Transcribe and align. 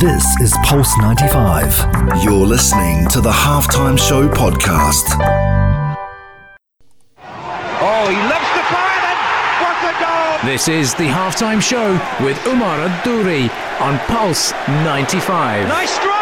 This 0.00 0.38
is 0.40 0.54
Pulse 0.64 0.96
95. 0.98 2.22
You're 2.22 2.46
listening 2.46 3.08
to 3.08 3.20
the 3.20 3.32
Halftime 3.32 3.98
Show 3.98 4.28
podcast. 4.28 5.04
Oh, 7.80 8.06
he 8.08 8.16
loves 8.30 8.50
to 8.54 8.62
fire 8.70 9.02
and 9.08 9.18
what 9.60 9.78
a 9.82 9.94
goal! 9.98 10.50
This 10.50 10.68
is 10.68 10.94
the 10.94 11.08
halftime 11.08 11.60
show 11.60 11.92
with 12.24 12.38
Umar 12.46 12.78
Adouri 12.78 13.50
on 13.80 13.98
Pulse 14.06 14.52
95. 14.68 15.66
Nice 15.66 15.90
strike! 15.90 16.17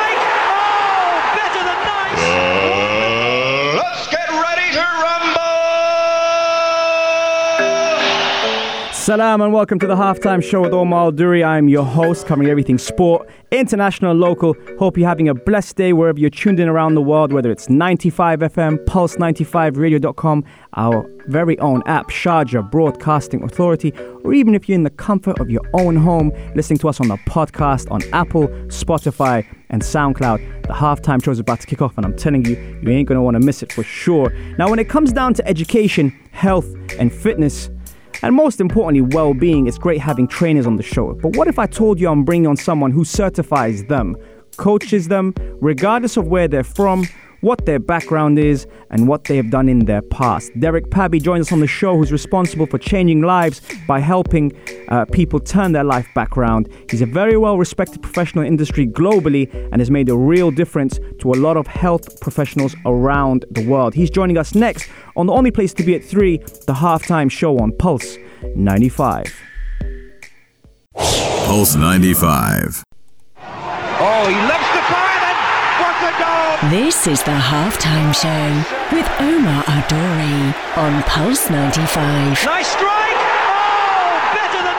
Salam 9.07 9.41
and 9.41 9.52
welcome 9.52 9.79
to 9.79 9.86
the 9.86 9.95
halftime 9.95 10.43
show 10.43 10.62
with 10.62 10.72
Omar 10.72 11.12
Duri. 11.12 11.45
I'm 11.45 11.68
your 11.68 11.84
host, 11.84 12.27
covering 12.27 12.48
everything 12.48 12.77
sport, 12.77 13.29
international, 13.52 14.16
local. 14.16 14.57
Hope 14.81 14.98
you're 14.98 15.08
having 15.08 15.29
a 15.29 15.35
blessed 15.35 15.76
day 15.76 15.93
wherever 15.93 16.18
you're 16.18 16.29
tuned 16.29 16.58
in 16.58 16.68
around 16.68 16.96
the 16.96 17.00
world, 17.00 17.32
whether 17.32 17.48
it's 17.53 17.71
95 17.71 18.40
FM, 18.40 18.84
Pulse95Radio.com, 18.86 20.45
our 20.75 21.08
very 21.29 21.57
own 21.61 21.84
app, 21.86 22.08
Sharjah 22.08 22.68
Broadcasting 22.68 23.45
Authority, 23.45 23.93
or 24.25 24.34
even 24.34 24.57
if 24.57 24.68
you're 24.68 24.75
in 24.75 24.82
the 24.82 24.90
comfort 24.90 25.39
of 25.39 25.50
your 25.50 25.62
own 25.75 25.95
home, 25.95 26.32
listening 26.57 26.81
to 26.81 26.89
us 26.89 27.00
on 27.00 27.07
the 27.07 27.17
podcast 27.29 27.89
on 27.93 28.03
Apple, 28.12 28.48
Spotify, 28.67 29.46
and 29.70 29.82
SoundCloud. 29.82 30.64
The 30.67 30.73
halftime 30.73 31.25
show 31.25 31.31
is 31.31 31.39
about 31.39 31.61
to 31.61 31.68
kick 31.68 31.81
off, 31.81 31.96
and 31.96 32.05
I'm 32.05 32.17
telling 32.17 32.45
you, 32.45 32.56
you 32.83 32.91
ain't 32.91 33.06
gonna 33.06 33.23
wanna 33.23 33.39
miss 33.39 33.62
it 33.62 33.70
for 33.70 33.84
sure. 33.84 34.33
Now, 34.59 34.69
when 34.69 34.81
it 34.81 34.89
comes 34.89 35.12
down 35.12 35.34
to 35.34 35.47
education, 35.47 36.11
health, 36.33 36.67
and 36.98 37.12
fitness, 37.12 37.70
and 38.22 38.34
most 38.34 38.61
importantly, 38.61 39.02
well 39.14 39.34
being. 39.34 39.66
It's 39.66 39.78
great 39.78 40.00
having 40.00 40.27
trainers 40.27 40.66
on 40.66 40.77
the 40.77 40.83
show. 40.83 41.14
But 41.14 41.36
what 41.36 41.48
if 41.48 41.58
I 41.58 41.66
told 41.66 42.00
you 42.00 42.08
I'm 42.08 42.25
bringing 42.25 42.47
on 42.47 42.56
someone 42.56 42.91
who 42.91 43.05
certifies 43.05 43.84
them, 43.84 44.16
coaches 44.56 45.08
them, 45.08 45.34
regardless 45.61 46.16
of 46.16 46.28
where 46.28 46.48
they're 46.48 46.64
from, 46.64 47.06
what 47.47 47.64
their 47.64 47.78
background 47.78 48.41
is, 48.41 48.66
and 48.91 49.06
what 49.06 49.22
they 49.25 49.36
have 49.36 49.50
done 49.50 49.69
in 49.69 49.84
their 49.84 50.02
past? 50.02 50.50
Derek 50.58 50.91
Pabi 50.91 51.22
joins 51.22 51.47
us 51.47 51.52
on 51.52 51.61
the 51.61 51.69
show, 51.69 51.97
who's 51.97 52.11
responsible 52.11 52.66
for 52.66 52.77
changing 52.77 53.22
lives 53.22 53.61
by 53.86 54.00
helping 54.00 54.52
uh, 54.89 55.05
people 55.12 55.39
turn 55.39 55.70
their 55.70 55.84
life 55.84 56.08
back 56.12 56.36
around. 56.36 56.69
He's 56.91 57.02
a 57.02 57.06
very 57.06 57.36
well 57.36 57.56
respected 57.56 58.02
professional 58.02 58.44
industry 58.44 58.84
globally 58.84 59.47
and 59.70 59.80
has 59.80 59.92
made 59.92 60.08
a 60.08 60.17
real 60.17 60.50
difference 60.50 60.98
to 61.20 61.30
a 61.30 61.39
lot 61.47 61.56
of 61.56 61.69
health 61.69 62.20
professionals 62.20 62.74
around 62.84 63.44
the 63.52 63.64
world. 63.64 63.94
He's 63.94 64.11
joining 64.11 64.39
us 64.39 64.56
next 64.56 64.91
on 65.14 65.27
the 65.27 65.33
only 65.33 65.52
place 65.52 65.72
to 65.74 65.84
be 65.84 65.94
at 65.94 66.02
3, 66.05 66.39
the 66.67 66.74
halftime 66.74 67.30
show 67.30 67.58
on 67.58 67.70
Pulse 67.77 68.19
95. 68.56 69.33
Pulse 70.97 71.77
95. 71.77 72.83
Oh, 73.39 74.28
he 74.28 74.34
loves 74.34 74.69
to 74.74 74.83
fire 74.91 75.22
and 75.30 75.39
what 75.80 75.97
a 76.02 76.19
goal! 76.19 76.46
This 76.65 77.07
is 77.07 77.23
the 77.23 77.33
halftime 77.33 78.15
show 78.15 78.65
with 78.91 79.07
Omar 79.21 79.62
Adori 79.65 80.55
on 80.79 81.03
Pulse 81.03 81.51
95. 81.51 82.45
Nice 82.47 82.67
strike! 82.69 83.21
Oh, 83.53 84.31
better 84.33 84.63
than 84.65 84.79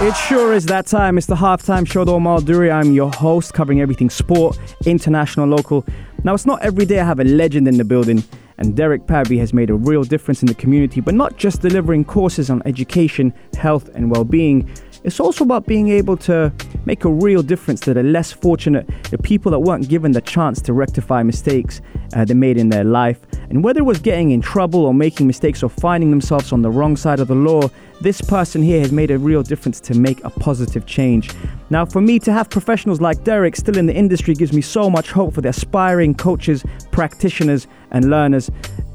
nice! 0.00 0.08
It 0.08 0.16
sure 0.16 0.52
is 0.52 0.66
that 0.66 0.86
time. 0.86 1.18
It's 1.18 1.26
the 1.26 1.34
halftime 1.34 1.84
show 1.84 2.00
with 2.00 2.08
Omar 2.08 2.42
Duri. 2.42 2.70
I'm 2.70 2.92
your 2.92 3.10
host, 3.10 3.54
covering 3.54 3.80
everything 3.80 4.08
sport, 4.08 4.56
international, 4.86 5.48
local. 5.48 5.84
Now, 6.22 6.34
it's 6.34 6.46
not 6.46 6.62
every 6.62 6.86
day 6.86 7.00
I 7.00 7.04
have 7.04 7.18
a 7.18 7.24
legend 7.24 7.66
in 7.66 7.76
the 7.76 7.84
building, 7.84 8.22
and 8.58 8.74
Derek 8.76 9.06
Pabi 9.06 9.38
has 9.38 9.52
made 9.52 9.70
a 9.70 9.74
real 9.74 10.04
difference 10.04 10.42
in 10.42 10.46
the 10.46 10.54
community, 10.54 11.00
but 11.00 11.14
not 11.14 11.36
just 11.36 11.62
delivering 11.62 12.04
courses 12.04 12.50
on 12.50 12.62
education, 12.64 13.34
health, 13.56 13.90
and 13.94 14.10
well 14.10 14.24
being. 14.24 14.70
It's 15.06 15.20
also 15.20 15.44
about 15.44 15.66
being 15.68 15.88
able 15.90 16.16
to 16.16 16.52
make 16.84 17.04
a 17.04 17.08
real 17.08 17.40
difference 17.40 17.78
to 17.82 17.94
the 17.94 18.02
less 18.02 18.32
fortunate, 18.32 18.88
the 19.12 19.18
people 19.18 19.52
that 19.52 19.60
weren't 19.60 19.88
given 19.88 20.10
the 20.10 20.20
chance 20.20 20.60
to 20.62 20.72
rectify 20.72 21.22
mistakes 21.22 21.80
uh, 22.14 22.24
they 22.24 22.34
made 22.34 22.58
in 22.58 22.70
their 22.70 22.82
life. 22.82 23.20
And 23.48 23.62
whether 23.62 23.78
it 23.78 23.84
was 23.84 24.00
getting 24.00 24.32
in 24.32 24.40
trouble 24.42 24.84
or 24.84 24.92
making 24.92 25.28
mistakes 25.28 25.62
or 25.62 25.70
finding 25.70 26.10
themselves 26.10 26.52
on 26.52 26.62
the 26.62 26.70
wrong 26.70 26.96
side 26.96 27.20
of 27.20 27.28
the 27.28 27.36
law, 27.36 27.70
this 28.00 28.20
person 28.20 28.62
here 28.62 28.80
has 28.80 28.90
made 28.90 29.12
a 29.12 29.18
real 29.18 29.44
difference 29.44 29.78
to 29.82 29.94
make 29.94 30.24
a 30.24 30.30
positive 30.30 30.86
change. 30.86 31.30
Now, 31.70 31.86
for 31.86 32.00
me 32.00 32.18
to 32.18 32.32
have 32.32 32.50
professionals 32.50 33.00
like 33.00 33.22
Derek 33.22 33.54
still 33.54 33.78
in 33.78 33.86
the 33.86 33.94
industry 33.94 34.34
gives 34.34 34.52
me 34.52 34.60
so 34.60 34.90
much 34.90 35.12
hope 35.12 35.34
for 35.34 35.40
the 35.40 35.50
aspiring 35.50 36.16
coaches, 36.16 36.64
practitioners, 36.90 37.68
and 37.92 38.10
learners. 38.10 38.50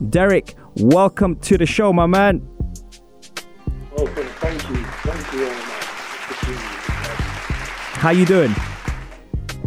Derek, 0.09 0.55
welcome 0.75 1.37
to 1.37 1.57
the 1.57 1.65
show, 1.65 1.93
my 1.93 2.05
man. 2.05 2.45
Welcome, 3.95 4.27
How 8.01 8.09
you 8.09 8.25
doing? 8.25 8.51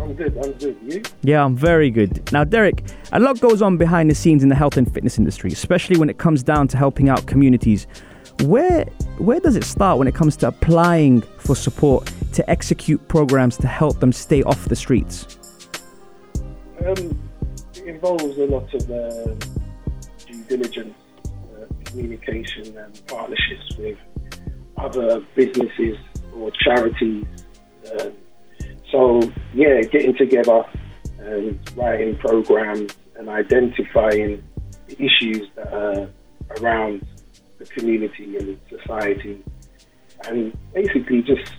I'm 0.00 0.12
good, 0.14 0.36
I'm 0.36 0.50
good. 0.54 0.76
You? 0.82 1.02
Yeah, 1.22 1.44
I'm 1.44 1.56
very 1.56 1.88
good. 1.88 2.32
Now, 2.32 2.42
Derek, 2.42 2.82
a 3.12 3.20
lot 3.20 3.38
goes 3.38 3.62
on 3.62 3.76
behind 3.76 4.10
the 4.10 4.14
scenes 4.16 4.42
in 4.42 4.48
the 4.48 4.56
health 4.56 4.76
and 4.76 4.92
fitness 4.92 5.18
industry, 5.18 5.52
especially 5.52 5.98
when 5.98 6.10
it 6.10 6.18
comes 6.18 6.42
down 6.42 6.66
to 6.66 6.76
helping 6.76 7.08
out 7.08 7.28
communities. 7.28 7.86
Where 8.42 8.86
where 9.18 9.38
does 9.38 9.54
it 9.54 9.62
start 9.62 9.98
when 9.98 10.08
it 10.08 10.16
comes 10.16 10.36
to 10.38 10.48
applying 10.48 11.20
for 11.38 11.54
support 11.54 12.10
to 12.32 12.50
execute 12.50 13.06
programs 13.06 13.56
to 13.58 13.68
help 13.68 14.00
them 14.00 14.10
stay 14.10 14.42
off 14.42 14.64
the 14.64 14.74
streets? 14.74 15.38
Um, 16.84 17.16
it 17.74 17.86
involves 17.86 18.36
a 18.36 18.46
lot 18.46 18.74
of 18.74 18.90
uh, 18.90 19.46
due 20.26 20.42
diligence, 20.48 20.96
uh, 21.24 21.66
communication, 21.84 22.76
and 22.78 23.00
partnerships 23.06 23.76
with 23.78 23.98
other 24.76 25.24
businesses 25.36 25.98
or 26.34 26.50
charities. 26.50 27.24
Um, 28.00 28.12
so, 28.94 29.20
yeah, 29.52 29.80
getting 29.80 30.14
together 30.14 30.64
and 31.18 31.58
writing 31.76 32.16
programs 32.18 32.92
and 33.16 33.28
identifying 33.28 34.40
the 34.86 35.02
issues 35.02 35.48
that 35.56 35.72
are 35.72 36.08
around 36.60 37.04
the 37.58 37.64
community 37.64 38.36
and 38.36 38.60
society, 38.68 39.42
and 40.28 40.56
basically 40.72 41.22
just 41.22 41.54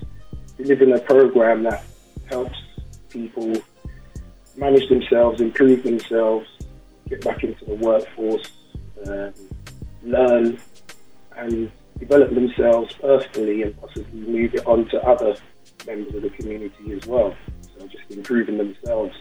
delivering 0.55 0.93
a 0.93 0.99
program 0.99 1.63
that 1.63 1.83
helps 2.27 2.57
people 3.09 3.53
manage 4.55 4.87
themselves, 4.87 5.41
improve 5.41 5.83
themselves, 5.83 6.47
get 7.09 7.21
back 7.25 7.43
into 7.43 7.65
the 7.65 7.75
workforce, 7.75 8.49
um, 9.07 9.33
learn 10.03 10.57
and 11.35 11.69
develop 11.99 12.33
themselves 12.33 12.95
personally 13.01 13.63
and 13.63 13.77
possibly 13.81 14.21
move 14.21 14.55
it 14.55 14.65
on 14.65 14.87
to 14.87 14.97
other 15.05 15.35
members 15.85 16.13
of 16.15 16.21
the 16.21 16.29
community 16.29 16.93
as 16.93 17.05
well. 17.07 17.35
So 17.77 17.87
just 17.87 18.09
improving 18.09 18.57
themselves 18.57 19.15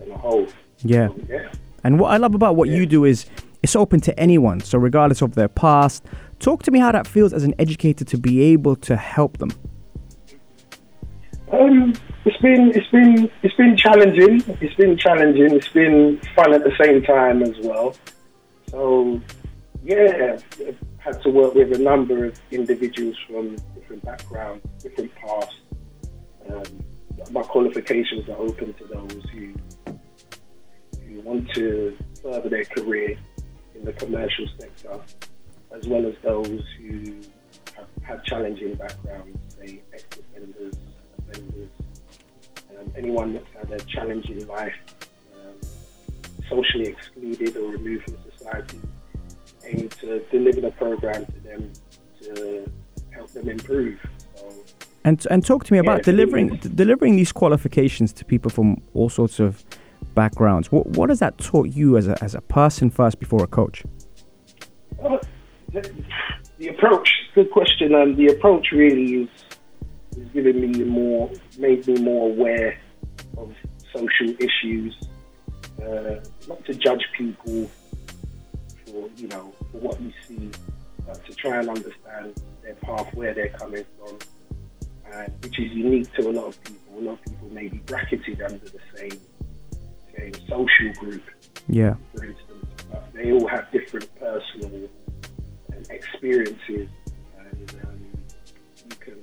as 0.00 0.08
a 0.08 0.16
whole. 0.16 0.46
Yeah. 0.78 1.08
So, 1.08 1.20
yeah. 1.28 1.52
And 1.84 2.00
what 2.00 2.12
I 2.12 2.16
love 2.16 2.34
about 2.34 2.56
what 2.56 2.68
you 2.68 2.86
do 2.86 3.04
is 3.04 3.26
it's 3.62 3.76
open 3.76 4.00
to 4.00 4.18
anyone. 4.18 4.60
So 4.60 4.78
regardless 4.78 5.22
of 5.22 5.34
their 5.34 5.48
past, 5.48 6.04
talk 6.38 6.62
to 6.64 6.70
me 6.70 6.78
how 6.78 6.92
that 6.92 7.06
feels 7.06 7.32
as 7.32 7.44
an 7.44 7.54
educator 7.58 8.04
to 8.04 8.18
be 8.18 8.42
able 8.42 8.76
to 8.76 8.96
help 8.96 9.38
them. 9.38 9.50
Um, 11.50 11.94
it's 12.24 12.36
been 12.42 12.72
it's 12.74 12.88
been 12.88 13.30
it's 13.42 13.54
been 13.54 13.76
challenging. 13.76 14.44
It's 14.60 14.74
been 14.74 14.98
challenging. 14.98 15.54
It's 15.54 15.68
been 15.68 16.20
fun 16.36 16.52
at 16.52 16.62
the 16.62 16.76
same 16.82 17.02
time 17.02 17.42
as 17.42 17.56
well. 17.62 17.96
So 18.70 19.20
yeah, 19.82 20.38
I've 20.66 20.76
had 20.98 21.22
to 21.22 21.30
work 21.30 21.54
with 21.54 21.72
a 21.72 21.78
number 21.78 22.26
of 22.26 22.38
individuals 22.50 23.16
from 23.26 23.56
different 23.74 24.04
backgrounds, 24.04 24.66
different 24.82 25.14
pasts. 25.14 25.54
Um, 26.50 26.84
my 27.30 27.42
qualifications 27.42 28.28
are 28.28 28.36
open 28.36 28.74
to 28.74 28.84
those 28.84 29.24
who 29.32 29.54
who 31.06 31.20
want 31.20 31.50
to 31.54 31.96
further 32.22 32.48
their 32.48 32.64
career 32.64 33.18
in 33.74 33.84
the 33.84 33.92
commercial 33.92 34.46
sector, 34.58 35.00
as 35.74 35.86
well 35.86 36.06
as 36.06 36.14
those 36.22 36.62
who 36.78 37.20
have 38.02 38.24
challenging 38.24 38.74
backgrounds, 38.74 39.38
say 39.54 39.80
ex-offenders, 39.92 40.74
offenders, 41.18 41.68
um, 42.78 42.92
anyone 42.96 43.34
that's 43.34 43.46
had 43.54 43.70
a 43.70 43.84
challenging 43.84 44.46
life, 44.46 44.74
um, 45.34 45.54
socially 46.48 46.86
excluded 46.86 47.56
or 47.56 47.72
removed 47.72 48.04
from 48.04 48.16
society, 48.36 48.80
aim 49.64 49.88
to 50.00 50.20
deliver 50.30 50.60
the 50.60 50.70
program 50.72 51.26
to 51.26 51.40
them 51.40 51.72
to 52.22 52.70
help 53.10 53.30
them 53.32 53.48
improve. 53.48 53.98
And 55.04 55.24
and 55.30 55.44
talk 55.44 55.64
to 55.64 55.72
me 55.72 55.78
about 55.78 55.98
it's 55.98 56.06
delivering 56.06 56.56
d- 56.56 56.68
delivering 56.74 57.16
these 57.16 57.32
qualifications 57.32 58.12
to 58.14 58.24
people 58.24 58.50
from 58.50 58.82
all 58.94 59.08
sorts 59.08 59.40
of 59.40 59.64
backgrounds. 60.14 60.70
What 60.72 60.86
what 60.88 61.08
has 61.08 61.20
that 61.20 61.38
taught 61.38 61.68
you 61.68 61.96
as 61.96 62.08
a 62.08 62.22
as 62.22 62.34
a 62.34 62.40
person 62.40 62.90
first 62.90 63.18
before 63.18 63.42
a 63.42 63.46
coach? 63.46 63.84
The, 65.72 65.92
the 66.58 66.68
approach, 66.68 67.08
good 67.34 67.50
question. 67.50 67.94
Um, 67.94 68.16
the 68.16 68.28
approach 68.28 68.72
really 68.72 69.22
is 69.22 69.28
is 70.16 70.28
giving 70.30 70.60
me 70.60 70.84
more, 70.84 71.30
made 71.58 71.86
me 71.86 72.02
more 72.02 72.30
aware 72.30 72.78
of 73.36 73.54
social 73.94 74.34
issues. 74.40 74.96
Uh, 75.80 76.16
not 76.48 76.64
to 76.64 76.74
judge 76.74 77.04
people 77.16 77.70
for 78.84 79.08
you 79.16 79.28
know 79.28 79.54
for 79.70 79.78
what 79.78 80.00
you 80.00 80.12
see 80.26 80.50
but 81.08 81.24
to 81.24 81.34
try 81.34 81.58
and 81.58 81.68
understand 81.70 82.34
their 82.62 82.74
path, 82.74 83.12
where 83.14 83.32
they're 83.32 83.48
coming 83.48 83.84
from, 83.98 84.18
and 85.14 85.32
which 85.42 85.58
is 85.58 85.70
unique 85.72 86.12
to 86.14 86.28
a 86.28 86.32
lot 86.32 86.46
of 86.46 86.64
people. 86.64 86.98
A 86.98 87.00
lot 87.00 87.12
of 87.12 87.24
people 87.24 87.48
may 87.50 87.68
be 87.68 87.78
bracketed 87.78 88.40
under 88.42 88.58
the 88.58 88.80
same 88.96 89.20
same 90.16 90.34
social 90.48 90.92
group, 90.98 91.22
Yeah. 91.68 91.94
for 92.14 92.24
instance, 92.24 92.64
but 92.90 93.08
they 93.14 93.30
all 93.32 93.46
have 93.46 93.70
different 93.70 94.08
personal 94.18 94.88
experiences, 95.90 96.88
and 97.38 97.74
um, 97.84 98.00
you 98.90 98.96
can 99.00 99.18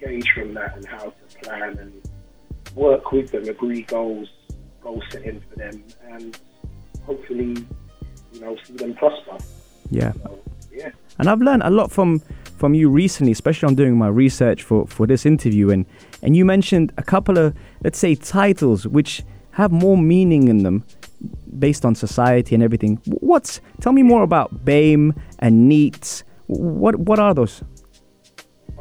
gauge 0.00 0.28
from 0.34 0.54
that 0.54 0.76
and 0.76 0.86
how 0.86 1.04
to 1.04 1.38
plan 1.42 1.78
and 1.78 1.92
work 2.74 3.12
with 3.12 3.30
them, 3.30 3.48
agree 3.48 3.82
goals, 3.82 4.28
goal 4.82 5.02
setting 5.10 5.40
for 5.48 5.56
them, 5.56 5.82
and 6.10 6.38
hopefully, 7.04 7.64
you 8.32 8.40
know, 8.40 8.56
see 8.66 8.74
them 8.74 8.94
prosper. 8.94 9.38
Yeah. 9.90 10.12
So, 10.12 10.38
yeah. 10.72 10.90
And 11.18 11.28
I've 11.28 11.40
learned 11.40 11.62
a 11.62 11.70
lot 11.70 11.90
from 11.90 12.20
from 12.56 12.74
you 12.74 12.88
recently, 12.88 13.32
especially 13.32 13.66
on 13.68 13.74
doing 13.74 13.96
my 13.96 14.08
research 14.08 14.62
for, 14.62 14.86
for 14.86 15.06
this 15.06 15.26
interview. 15.26 15.70
And, 15.70 15.86
and 16.22 16.36
you 16.36 16.44
mentioned 16.44 16.92
a 16.96 17.02
couple 17.02 17.38
of, 17.38 17.54
let's 17.84 17.98
say, 17.98 18.14
titles 18.14 18.86
which 18.86 19.22
have 19.52 19.72
more 19.72 19.96
meaning 19.96 20.48
in 20.48 20.62
them 20.62 20.84
based 21.58 21.84
on 21.84 21.94
society 21.94 22.54
and 22.54 22.62
everything. 22.62 23.00
What's 23.06 23.60
tell 23.80 23.92
me 23.92 24.02
more 24.02 24.22
about 24.22 24.64
BAME 24.64 25.14
and 25.38 25.70
NEETs. 25.70 26.22
What 26.46 26.96
what 26.96 27.18
are 27.18 27.34
those? 27.34 27.62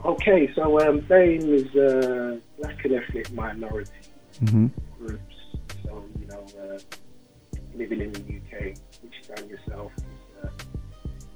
Okay, 0.03 0.51
so 0.53 0.79
um, 0.81 1.01
BAME 1.01 1.47
is 1.53 1.75
uh, 1.75 2.37
black 2.59 2.83
and 2.85 2.95
ethnic 2.95 3.31
minority 3.31 3.91
hmm 4.39 4.67
groups. 4.99 5.35
So, 5.83 6.03
you 6.19 6.27
know, 6.27 6.45
uh, 6.59 6.79
living 7.75 8.01
in 8.01 8.11
the 8.11 8.19
UK, 8.19 8.75
which 9.01 9.13
you 9.21 9.35
found 9.35 9.49
yourself, 9.49 9.91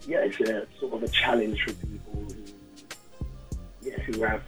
yeah, 0.09 0.19
it's 0.21 0.39
a 0.41 0.65
sort 0.79 0.93
of 0.93 1.03
a 1.03 1.07
challenge 1.07 1.61
for 1.63 1.73
people 1.73 2.13
who, 2.13 2.35
yeah, 3.81 3.99
who 4.01 4.23
have, 4.23 4.41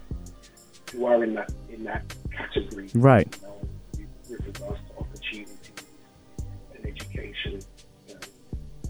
who 0.92 1.06
are 1.06 1.24
in 1.24 1.36
that 1.36 1.52
in 1.70 1.84
that 1.84 2.04
category. 2.36 2.90
Right. 2.96 3.28
You 3.42 3.48
know, 3.48 4.08
with, 4.30 4.46
regards 4.48 4.80
to 4.90 4.98
opportunities 5.00 5.72
and 6.76 6.86
education, 6.86 7.60
um, 8.12 8.20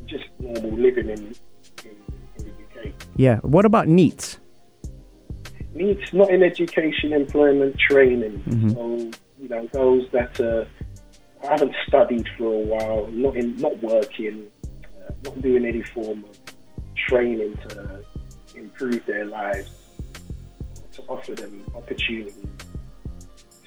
just 0.06 0.24
normal 0.40 0.72
living 0.72 1.10
in 1.10 1.36
in, 1.84 1.96
in 2.38 2.46
the 2.46 2.52
UK. 2.90 2.94
Yeah. 3.18 3.38
What 3.40 3.66
about 3.66 3.88
NEETs? 3.88 4.38
needs 5.74 6.12
not 6.12 6.30
in 6.30 6.44
education, 6.44 7.14
employment, 7.14 7.78
training. 7.80 8.44
Mhm. 8.48 8.74
So 8.74 9.20
you 9.42 9.50
know 9.50 9.68
those 9.72 10.04
that 10.12 10.40
uh, 10.40 10.66
haven't 11.48 11.74
studied 11.88 12.28
for 12.38 12.54
a 12.54 12.66
while, 12.66 13.08
not 13.12 13.36
in, 13.36 13.56
not 13.58 13.82
working, 13.82 14.48
uh, 14.66 15.14
not 15.24 15.42
doing 15.42 15.66
any 15.66 15.82
form 15.82 16.26
of 16.30 16.41
training 17.12 17.58
to 17.68 18.04
improve 18.56 19.06
their 19.06 19.26
lives, 19.26 19.70
to 20.94 21.02
offer 21.10 21.36
them 21.36 21.64
opportunities. 21.76 22.48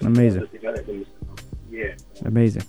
Amazing. 0.00 0.49
Yeah. 1.70 1.94
Amazing. 2.25 2.62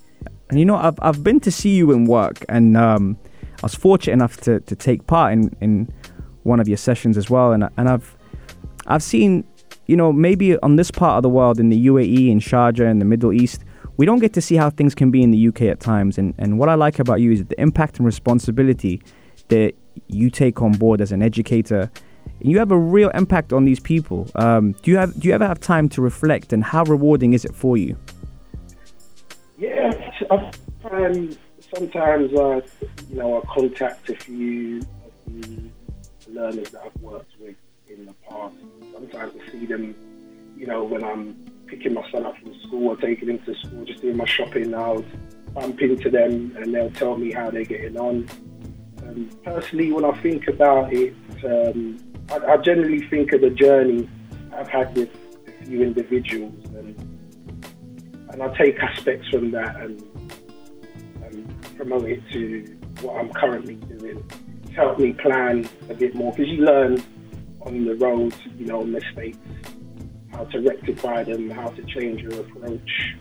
And 0.49 0.59
you 0.59 0.65
know, 0.65 0.75
I've 0.75 0.99
I've 1.01 1.23
been 1.23 1.39
to 1.41 1.51
see 1.51 1.75
you 1.75 1.91
in 1.91 2.05
work, 2.05 2.43
and 2.49 2.75
um, 2.75 3.17
I 3.37 3.63
was 3.63 3.75
fortunate 3.75 4.13
enough 4.13 4.37
to, 4.41 4.59
to 4.59 4.75
take 4.75 5.07
part 5.07 5.31
in, 5.33 5.55
in 5.61 5.93
one 6.43 6.59
of 6.59 6.67
your 6.67 6.77
sessions 6.77 7.17
as 7.17 7.29
well. 7.29 7.53
And 7.53 7.69
and 7.77 7.87
I've 7.89 8.15
I've 8.85 9.03
seen, 9.03 9.45
you 9.87 9.95
know, 9.95 10.11
maybe 10.11 10.57
on 10.59 10.75
this 10.75 10.91
part 10.91 11.17
of 11.17 11.23
the 11.23 11.29
world, 11.29 11.59
in 11.59 11.69
the 11.69 11.87
UAE, 11.87 12.29
in 12.29 12.39
Sharjah, 12.39 12.91
in 12.91 12.99
the 12.99 13.05
Middle 13.05 13.31
East, 13.31 13.63
we 13.97 14.05
don't 14.05 14.19
get 14.19 14.33
to 14.33 14.41
see 14.41 14.55
how 14.55 14.69
things 14.69 14.93
can 14.93 15.09
be 15.09 15.23
in 15.23 15.31
the 15.31 15.47
UK 15.47 15.63
at 15.63 15.79
times. 15.79 16.17
And 16.17 16.33
and 16.37 16.59
what 16.59 16.67
I 16.67 16.75
like 16.75 16.99
about 16.99 17.21
you 17.21 17.31
is 17.31 17.45
the 17.45 17.59
impact 17.59 17.97
and 17.97 18.05
responsibility 18.05 19.01
that 19.47 19.73
you 20.07 20.29
take 20.29 20.61
on 20.61 20.73
board 20.73 21.01
as 21.01 21.11
an 21.11 21.21
educator. 21.21 21.89
And 22.39 22.51
you 22.51 22.59
have 22.59 22.71
a 22.71 22.77
real 22.77 23.09
impact 23.11 23.53
on 23.53 23.65
these 23.65 23.79
people. 23.79 24.27
Um, 24.35 24.73
do 24.81 24.91
you 24.91 24.97
have 24.97 25.17
do 25.19 25.27
you 25.27 25.33
ever 25.33 25.47
have 25.47 25.59
time 25.59 25.87
to 25.89 26.01
reflect, 26.01 26.51
and 26.53 26.63
how 26.63 26.83
rewarding 26.83 27.33
is 27.33 27.45
it 27.45 27.55
for 27.55 27.77
you? 27.77 27.97
Yeah, 29.57 29.91
find 30.81 31.37
sometimes 31.73 32.31
I, 32.33 32.61
you 33.09 33.15
know, 33.15 33.41
I 33.41 33.45
contact 33.45 34.09
a 34.09 34.15
few 34.15 34.79
of 34.79 34.85
the 35.25 35.71
learners 36.27 36.69
that 36.71 36.81
I've 36.85 37.01
worked 37.01 37.33
with 37.39 37.55
in 37.87 38.05
the 38.05 38.13
past. 38.29 38.55
Sometimes 38.93 39.33
I 39.35 39.51
see 39.51 39.65
them, 39.65 39.95
you 40.57 40.67
know, 40.67 40.83
when 40.83 41.03
I'm 41.03 41.33
picking 41.67 41.93
my 41.93 42.09
son 42.11 42.25
up 42.25 42.37
from 42.37 42.59
school 42.61 42.89
or 42.89 42.97
taking 42.97 43.29
him 43.29 43.39
to 43.39 43.55
school, 43.55 43.85
just 43.85 44.01
doing 44.01 44.17
my 44.17 44.25
shopping. 44.25 44.73
I'll 44.73 45.03
bump 45.53 45.81
into 45.81 46.09
them 46.09 46.55
and 46.57 46.73
they'll 46.73 46.91
tell 46.91 47.17
me 47.17 47.31
how 47.31 47.49
they're 47.49 47.63
getting 47.63 47.97
on. 47.97 48.27
Um, 49.07 49.29
personally, 49.43 49.91
when 49.91 50.05
I 50.05 50.11
think 50.21 50.47
about 50.47 50.91
it, 50.91 51.13
um, 51.43 51.97
I, 52.31 52.53
I 52.53 52.57
generally 52.57 53.07
think 53.07 53.33
of 53.33 53.41
the 53.41 53.49
journey 53.49 54.09
I've 54.53 54.67
had 54.67 54.95
with 54.95 55.09
a 55.47 55.65
few 55.65 55.83
individuals 55.83 56.53
and 56.75 56.95
and 58.29 58.43
I 58.43 58.53
take 58.57 58.77
aspects 58.79 59.29
from 59.29 59.51
that 59.51 59.77
and, 59.77 60.01
and 61.23 61.77
promote 61.77 62.09
it 62.09 62.21
to 62.33 62.77
what 63.01 63.17
I'm 63.17 63.31
currently 63.31 63.75
doing. 63.75 64.29
It's 64.65 64.75
helped 64.75 64.99
me 64.99 65.13
plan 65.13 65.69
a 65.89 65.93
bit 65.93 66.15
more 66.15 66.31
because 66.33 66.49
you 66.49 66.65
learn 66.65 67.01
on 67.61 67.85
the 67.85 67.95
road, 67.95 68.35
you 68.57 68.65
know, 68.65 68.83
mistakes, 68.83 69.37
how 70.33 70.43
to 70.45 70.59
rectify 70.59 71.23
them, 71.23 71.49
how 71.49 71.69
to 71.69 71.83
change 71.83 72.23
your 72.23 72.41
approach. 72.41 73.15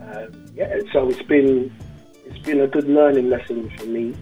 Uh, 0.00 0.28
yeah, 0.54 0.78
so 0.92 1.10
it's 1.10 1.22
been 1.24 1.70
it's 2.24 2.38
been 2.38 2.62
a 2.62 2.66
good 2.66 2.88
learning 2.88 3.28
lesson 3.28 3.70
for 3.76 3.84
me 3.84 4.14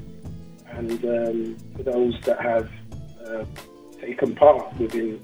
and 0.76 1.04
um, 1.04 1.56
for 1.76 1.82
those 1.82 2.14
that 2.24 2.40
have 2.40 2.70
uh, 3.26 3.44
taken 4.00 4.34
part 4.34 4.76
within 4.78 5.20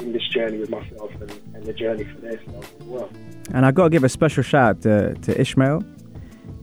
in 0.00 0.12
this 0.12 0.26
journey 0.28 0.58
with 0.58 0.70
myself 0.70 1.10
and, 1.20 1.30
and 1.54 1.64
the 1.64 1.72
journey 1.72 2.04
for 2.04 2.20
themselves 2.20 2.68
as 2.80 2.86
well. 2.86 3.10
And 3.52 3.66
I 3.66 3.70
got 3.70 3.84
to 3.84 3.90
give 3.90 4.04
a 4.04 4.08
special 4.08 4.42
shout 4.42 4.76
out 4.76 4.82
to, 4.82 5.14
to 5.14 5.40
Ishmael. 5.40 5.82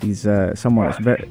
He's 0.01 0.27
uh, 0.27 0.55
someone 0.55 0.87
that's 0.87 0.99
very. 0.99 1.29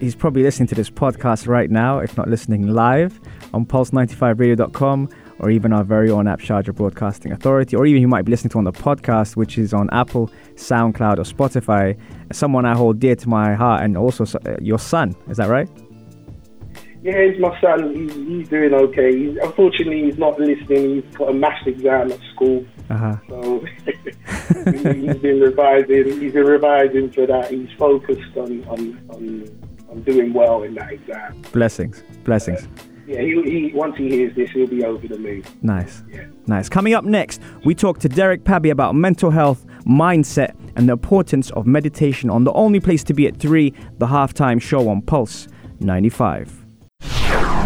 He's 0.00 0.16
probably 0.16 0.42
listening 0.42 0.66
to 0.68 0.74
this 0.74 0.90
podcast 0.90 1.46
right 1.46 1.70
now, 1.70 1.98
if 1.98 2.16
not 2.16 2.28
listening 2.28 2.66
live 2.66 3.20
on 3.54 3.64
pulse95radio.com 3.64 5.08
or 5.38 5.50
even 5.50 5.72
our 5.72 5.84
very 5.84 6.10
own 6.10 6.26
app, 6.26 6.40
Sharjah 6.40 6.74
Broadcasting 6.74 7.30
Authority, 7.30 7.76
or 7.76 7.86
even 7.86 8.02
you 8.02 8.08
might 8.08 8.24
be 8.24 8.30
listening 8.30 8.50
to 8.50 8.58
on 8.58 8.64
the 8.64 8.72
podcast, 8.72 9.36
which 9.36 9.58
is 9.58 9.72
on 9.72 9.88
Apple, 9.90 10.28
SoundCloud, 10.54 11.18
or 11.18 11.22
Spotify. 11.22 11.96
Someone 12.32 12.64
I 12.64 12.74
hold 12.74 12.98
dear 12.98 13.14
to 13.14 13.28
my 13.28 13.54
heart, 13.54 13.82
and 13.82 13.96
also 13.96 14.24
uh, 14.24 14.56
your 14.60 14.78
son. 14.78 15.14
Is 15.28 15.36
that 15.36 15.48
right? 15.48 15.68
Yeah, 17.02 17.24
he's 17.26 17.40
my 17.40 17.60
son. 17.60 17.94
He's, 17.96 18.14
he's 18.14 18.48
doing 18.48 18.72
okay. 18.72 19.16
He's, 19.16 19.36
unfortunately, 19.38 20.04
he's 20.04 20.18
not 20.18 20.38
listening. 20.38 21.02
He's 21.02 21.16
got 21.16 21.30
a 21.30 21.34
maths 21.34 21.66
exam 21.66 22.12
at 22.12 22.20
school, 22.32 22.64
Uh 22.90 22.96
huh. 22.96 23.16
so 23.28 23.64
he's 24.64 25.16
been 25.18 25.40
revising. 25.40 26.20
He's 26.20 26.32
been 26.32 26.46
revising 26.46 27.10
for 27.10 27.26
that. 27.26 27.50
He's 27.50 27.70
focused 27.78 28.36
on 28.36 28.64
on, 28.64 29.04
on, 29.10 29.60
on 29.90 30.02
doing 30.02 30.32
well 30.32 30.62
in 30.62 30.74
that 30.74 30.92
exam. 30.92 31.42
Blessings. 31.52 32.04
Blessings. 32.24 32.68
Yeah, 33.04 33.20
he, 33.20 33.42
he 33.42 33.72
once 33.74 33.96
he 33.96 34.08
hears 34.08 34.34
this, 34.36 34.50
he'll 34.52 34.68
be 34.68 34.84
over 34.84 35.06
the 35.08 35.18
moon. 35.18 35.42
Nice. 35.62 36.04
Yeah. 36.08 36.26
Nice. 36.46 36.68
Coming 36.68 36.94
up 36.94 37.04
next, 37.04 37.40
we 37.64 37.74
talk 37.74 37.98
to 38.00 38.08
Derek 38.08 38.44
Pabi 38.44 38.70
about 38.70 38.94
mental 38.94 39.30
health, 39.32 39.66
mindset, 39.84 40.54
and 40.76 40.88
the 40.88 40.92
importance 40.92 41.50
of 41.50 41.66
meditation 41.66 42.30
on 42.30 42.44
the 42.44 42.52
only 42.52 42.78
place 42.78 43.02
to 43.04 43.12
be 43.12 43.26
at 43.26 43.36
3, 43.38 43.74
the 43.98 44.06
halftime 44.06 44.62
show 44.62 44.88
on 44.88 45.02
Pulse 45.02 45.48
95. 45.80 46.61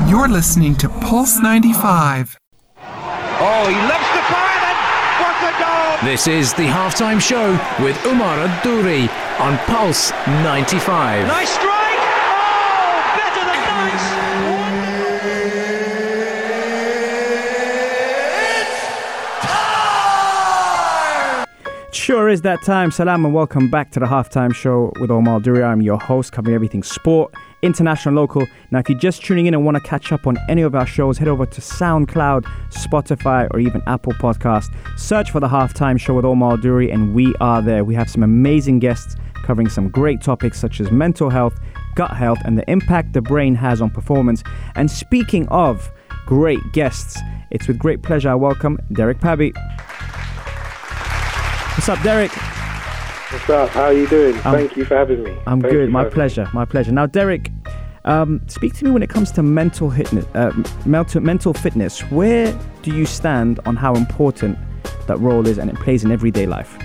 You're 0.08 0.28
listening 0.28 0.76
to 0.76 0.88
Pulse 0.88 1.40
95. 1.40 2.38
Oh, 2.78 3.66
he 3.68 3.74
loves 3.74 4.08
the 4.14 4.22
fire 4.30 4.62
and 4.70 4.78
what 5.18 5.34
a 5.42 5.52
goal! 5.58 6.08
This 6.08 6.28
is 6.28 6.54
the 6.54 6.62
halftime 6.62 7.20
show 7.20 7.50
with 7.82 7.96
Umar 8.06 8.38
Adouri 8.38 9.08
on 9.40 9.58
Pulse 9.66 10.12
95. 10.28 11.26
Nice 11.26 11.50
strike! 11.50 11.74
Oh, 11.74 13.14
better 13.16 13.44
than 13.46 13.60
nice! 13.66 14.26
Sure 22.06 22.28
is 22.28 22.42
that 22.42 22.62
time. 22.62 22.92
Salam 22.92 23.24
and 23.24 23.34
welcome 23.34 23.68
back 23.68 23.90
to 23.90 23.98
the 23.98 24.06
halftime 24.06 24.54
show 24.54 24.92
with 25.00 25.10
Omar 25.10 25.40
Duri. 25.40 25.64
I'm 25.64 25.82
your 25.82 25.98
host, 25.98 26.30
covering 26.30 26.54
everything 26.54 26.84
sport, 26.84 27.34
international, 27.62 28.14
local. 28.14 28.46
Now, 28.70 28.78
if 28.78 28.88
you're 28.88 28.96
just 28.96 29.24
tuning 29.24 29.46
in 29.46 29.54
and 29.54 29.64
want 29.64 29.76
to 29.76 29.80
catch 29.80 30.12
up 30.12 30.24
on 30.28 30.38
any 30.48 30.62
of 30.62 30.76
our 30.76 30.86
shows, 30.86 31.18
head 31.18 31.26
over 31.26 31.44
to 31.46 31.60
SoundCloud, 31.60 32.44
Spotify, 32.70 33.48
or 33.50 33.58
even 33.58 33.82
Apple 33.88 34.12
Podcast. 34.12 34.72
Search 34.96 35.32
for 35.32 35.40
the 35.40 35.48
halftime 35.48 35.98
show 35.98 36.14
with 36.14 36.24
Omar 36.24 36.58
Duri, 36.58 36.92
and 36.92 37.12
we 37.12 37.34
are 37.40 37.60
there. 37.60 37.82
We 37.82 37.96
have 37.96 38.08
some 38.08 38.22
amazing 38.22 38.78
guests 38.78 39.16
covering 39.42 39.68
some 39.68 39.88
great 39.88 40.22
topics 40.22 40.60
such 40.60 40.78
as 40.78 40.92
mental 40.92 41.28
health, 41.28 41.58
gut 41.96 42.16
health, 42.16 42.38
and 42.44 42.56
the 42.56 42.70
impact 42.70 43.14
the 43.14 43.20
brain 43.20 43.56
has 43.56 43.82
on 43.82 43.90
performance. 43.90 44.44
And 44.76 44.88
speaking 44.88 45.48
of 45.48 45.90
great 46.24 46.60
guests, 46.72 47.18
it's 47.50 47.66
with 47.66 47.80
great 47.80 48.04
pleasure 48.04 48.28
I 48.28 48.36
welcome 48.36 48.78
Derek 48.92 49.18
Pabi. 49.18 49.52
What's 51.76 51.90
up, 51.90 52.02
Derek? 52.02 52.32
What's 52.32 53.50
up? 53.50 53.68
How 53.68 53.84
are 53.84 53.92
you 53.92 54.08
doing? 54.08 54.34
Thank 54.38 54.76
you 54.78 54.86
for 54.86 54.96
having 54.96 55.22
me. 55.22 55.36
I'm 55.46 55.60
Thank 55.60 55.72
good. 55.72 55.90
My 55.90 56.04
me. 56.04 56.10
pleasure. 56.10 56.48
My 56.54 56.64
pleasure. 56.64 56.90
Now, 56.90 57.04
Derek, 57.06 57.50
Um, 58.06 58.40
speak 58.46 58.72
to 58.76 58.84
me 58.84 58.92
when 58.92 59.02
it 59.02 59.10
comes 59.10 59.32
to 59.32 59.42
mental, 59.42 59.90
hitness, 59.90 60.24
uh, 60.36 60.52
mental, 60.86 61.20
mental 61.20 61.52
fitness. 61.52 62.00
Where 62.10 62.56
do 62.82 62.94
you 62.96 63.04
stand 63.04 63.58
on 63.66 63.74
how 63.74 63.94
important 63.96 64.56
that 65.08 65.18
role 65.18 65.46
is 65.46 65.58
and 65.58 65.68
it 65.68 65.76
plays 65.76 66.04
in 66.04 66.12
everyday 66.12 66.46
life? 66.46 66.78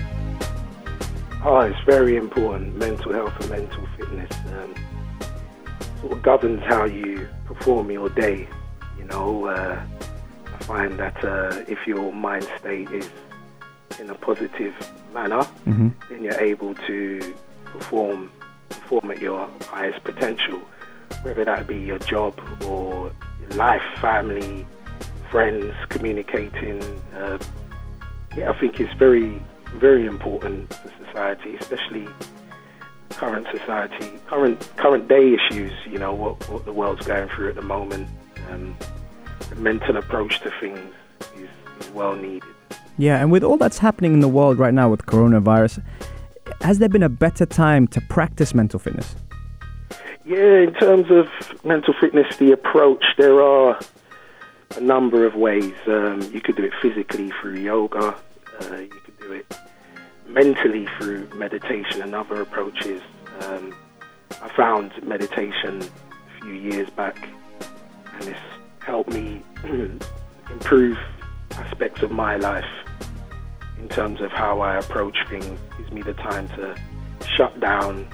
Oh, 1.44 1.60
it's 1.60 1.78
very 1.86 2.16
important. 2.16 2.76
Mental 2.76 3.12
health 3.12 3.32
and 3.40 3.50
mental 3.50 3.86
fitness 3.96 4.30
um, 4.58 4.74
sort 6.00 6.12
of 6.12 6.22
governs 6.22 6.62
how 6.64 6.84
you 6.84 7.28
perform 7.46 7.90
your 7.92 8.08
day. 8.10 8.48
You 8.98 9.04
know, 9.04 9.46
uh, 9.46 9.80
I 10.54 10.64
find 10.64 10.98
that 10.98 11.24
uh, 11.24 11.62
if 11.68 11.86
your 11.86 12.12
mind 12.12 12.46
state 12.58 12.90
is 12.90 13.08
in 14.00 14.10
a 14.10 14.14
positive 14.14 14.74
manner, 15.14 15.42
Mm-hmm. 15.66 15.88
then 16.08 16.22
you're 16.24 16.40
able 16.40 16.74
to 16.86 17.34
perform 17.64 18.30
perform 18.68 19.10
at 19.10 19.20
your 19.20 19.48
highest 19.62 20.02
potential, 20.04 20.58
whether 21.22 21.44
that 21.44 21.66
be 21.66 21.76
your 21.76 21.98
job 21.98 22.38
or 22.66 23.12
life, 23.54 23.82
family, 24.00 24.66
friends, 25.30 25.74
communicating. 25.90 26.82
Uh, 27.14 27.38
yeah, 28.36 28.50
I 28.50 28.58
think 28.58 28.80
it's 28.80 28.92
very, 28.94 29.40
very 29.76 30.06
important 30.06 30.72
for 30.74 30.90
society, 31.06 31.56
especially 31.56 32.08
current 33.10 33.46
society, 33.50 34.10
current 34.26 34.70
current 34.76 35.06
day 35.08 35.34
issues. 35.34 35.72
You 35.86 35.98
know 35.98 36.14
what 36.14 36.48
what 36.48 36.64
the 36.64 36.72
world's 36.72 37.06
going 37.06 37.28
through 37.28 37.50
at 37.50 37.54
the 37.56 37.62
moment. 37.62 38.08
Um, 38.50 38.74
the 39.50 39.56
mental 39.56 39.96
approach 39.98 40.40
to 40.40 40.50
things 40.60 40.94
is, 41.36 41.48
is 41.80 41.90
well 41.90 42.16
needed. 42.16 42.42
Yeah, 42.98 43.20
and 43.20 43.32
with 43.32 43.42
all 43.42 43.56
that's 43.56 43.78
happening 43.78 44.12
in 44.12 44.20
the 44.20 44.28
world 44.28 44.58
right 44.58 44.74
now 44.74 44.90
with 44.90 45.06
coronavirus, 45.06 45.82
has 46.60 46.78
there 46.78 46.88
been 46.88 47.02
a 47.02 47.08
better 47.08 47.46
time 47.46 47.86
to 47.88 48.00
practice 48.02 48.54
mental 48.54 48.78
fitness? 48.78 49.16
Yeah, 50.24 50.60
in 50.60 50.74
terms 50.74 51.10
of 51.10 51.26
mental 51.64 51.94
fitness, 52.00 52.36
the 52.36 52.52
approach, 52.52 53.04
there 53.18 53.42
are 53.42 53.80
a 54.76 54.80
number 54.80 55.26
of 55.26 55.34
ways. 55.34 55.74
Um, 55.86 56.22
you 56.32 56.40
could 56.40 56.56
do 56.56 56.64
it 56.64 56.72
physically 56.80 57.32
through 57.40 57.58
yoga, 57.58 58.14
uh, 58.60 58.76
you 58.76 58.88
could 58.88 59.18
do 59.18 59.32
it 59.32 59.56
mentally 60.28 60.86
through 60.98 61.28
meditation 61.34 62.02
and 62.02 62.14
other 62.14 62.40
approaches. 62.40 63.02
Um, 63.40 63.74
I 64.40 64.48
found 64.48 65.02
meditation 65.02 65.82
a 65.82 66.40
few 66.40 66.54
years 66.54 66.88
back 66.90 67.28
and 68.14 68.28
it's 68.28 68.40
helped 68.80 69.10
me 69.10 69.42
improve 70.50 70.98
aspects 71.52 72.02
of 72.02 72.10
my 72.10 72.36
life 72.36 72.64
in 73.78 73.88
terms 73.88 74.20
of 74.20 74.30
how 74.30 74.60
I 74.60 74.76
approach 74.76 75.16
things. 75.28 75.58
gives 75.76 75.90
me 75.90 76.02
the 76.02 76.14
time 76.14 76.48
to 76.50 76.76
shut 77.36 77.58
down, 77.60 78.06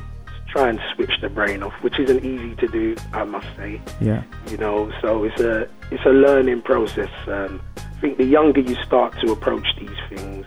try 0.49 0.68
and 0.68 0.80
switch 0.95 1.12
the 1.21 1.28
brain 1.28 1.62
off, 1.62 1.75
which 1.83 1.99
isn't 1.99 2.25
easy 2.25 2.54
to 2.57 2.68
do, 2.68 2.97
I 3.12 3.25
must 3.25 3.47
say. 3.57 3.80
Yeah. 4.00 4.23
You 4.49 4.57
know, 4.57 4.90
so 5.00 5.25
it's 5.25 5.40
a 5.40 5.68
it's 5.90 6.04
a 6.04 6.11
learning 6.11 6.62
process. 6.62 7.11
Um, 7.26 7.61
I 7.76 8.00
think 8.00 8.18
the 8.18 8.25
younger 8.25 8.61
you 8.61 8.76
start 8.76 9.18
to 9.21 9.33
approach 9.33 9.66
these 9.78 9.99
things, 10.09 10.47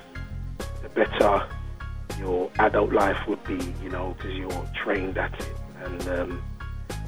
the 0.82 0.90
better 0.90 1.48
your 2.20 2.50
adult 2.60 2.92
life 2.92 3.28
would 3.28 3.44
be. 3.44 3.60
You 3.84 3.90
know, 3.90 4.16
because 4.18 4.34
you're 4.36 4.70
trained 4.76 5.18
at 5.18 5.34
it, 5.40 5.56
and 5.84 6.08
um, 6.10 6.44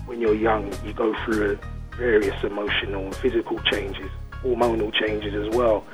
when 0.06 0.22
you're 0.22 0.36
young, 0.36 0.72
you 0.86 0.94
go 0.94 1.16
through 1.26 1.58
various 1.98 2.44
emotional 2.44 3.06
and 3.06 3.16
physical 3.16 3.60
changes, 3.72 4.10
hormonal 4.44 4.94
changes 4.94 5.34
as 5.34 5.54
well. 5.56 5.86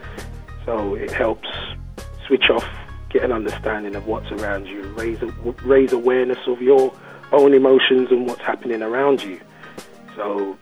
So 0.66 0.96
it 0.96 1.12
helps 1.12 1.48
switch 2.28 2.50
off, 2.50 2.68
get 3.10 3.24
an 3.24 3.32
understanding 3.32 3.96
of 3.96 4.06
what's 4.08 4.32
around 4.32 4.68
you, 4.68 4.82
raise 4.98 5.22
raise 5.64 5.94
awareness 5.94 6.40
of 6.48 6.62
your 6.62 6.94
own 7.32 7.54
emotions 7.54 8.12
and 8.12 8.26
what's 8.28 8.42
happening 8.42 8.82
around 8.82 9.24
you. 9.24 9.40
So, 10.16 10.58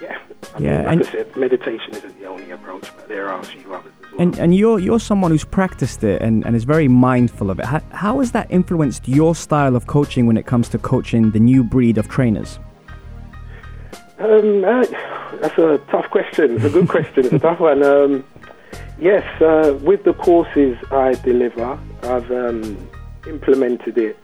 yeah, 0.00 0.18
I 0.54 0.58
Yeah, 0.58 0.76
mean, 0.76 0.84
like 0.84 0.92
and- 0.92 1.02
I 1.06 1.10
said, 1.10 1.36
meditation 1.36 1.90
isn't 1.92 2.18
the 2.20 2.26
only 2.26 2.50
approach, 2.50 2.90
but 2.96 3.08
there 3.08 3.28
are 3.28 3.40
a 3.40 3.44
few 3.44 3.72
others 3.74 3.92
as 4.04 4.12
well. 4.12 4.20
And 4.22 4.38
and 4.38 4.54
you're 4.54 4.78
you're 4.78 5.00
someone 5.00 5.30
who's 5.30 5.44
practiced 5.44 6.02
it 6.04 6.22
and, 6.22 6.44
and 6.46 6.54
is 6.56 6.64
very 6.64 6.88
mindful 6.88 7.50
of 7.50 7.58
it. 7.58 7.64
How, 7.66 7.80
how 7.90 8.18
has 8.20 8.32
that 8.32 8.50
influenced 8.50 9.08
your 9.08 9.34
style 9.34 9.76
of 9.76 9.86
coaching 9.86 10.26
when 10.26 10.36
it 10.36 10.46
comes 10.46 10.68
to 10.70 10.78
coaching 10.78 11.30
the 11.32 11.40
new 11.40 11.62
breed 11.64 11.98
of 11.98 12.08
trainers? 12.08 12.58
Um, 14.18 14.64
uh, 14.64 14.84
that's 15.40 15.58
a 15.58 15.78
tough 15.90 16.10
question. 16.10 16.56
It's 16.56 16.64
a 16.64 16.70
good 16.70 16.88
question. 16.88 17.24
It's 17.24 17.34
a 17.34 17.38
tough 17.38 17.60
one. 17.60 17.82
Um, 17.82 18.24
yes, 18.98 19.24
uh, 19.40 19.78
with 19.82 20.04
the 20.04 20.14
courses 20.14 20.76
I 20.90 21.14
deliver, 21.14 21.78
I've 22.02 22.30
um, 22.30 22.88
implemented 23.26 23.98
it 23.98 24.18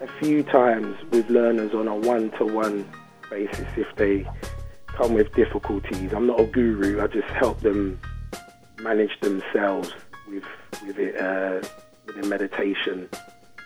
a 0.00 0.06
few 0.20 0.42
times 0.42 0.96
with 1.10 1.28
learners 1.30 1.72
on 1.74 1.88
a 1.88 1.96
one-to-one 1.96 2.88
basis 3.30 3.66
if 3.76 3.94
they 3.96 4.26
come 4.88 5.14
with 5.14 5.32
difficulties. 5.34 6.12
I'm 6.12 6.26
not 6.26 6.40
a 6.40 6.46
guru. 6.46 7.02
I 7.02 7.06
just 7.06 7.28
help 7.28 7.60
them 7.60 7.98
manage 8.80 9.18
themselves 9.20 9.92
with 10.28 10.44
with 10.86 10.98
it 10.98 11.16
uh, 11.16 11.66
with 12.06 12.26
meditation, 12.26 13.08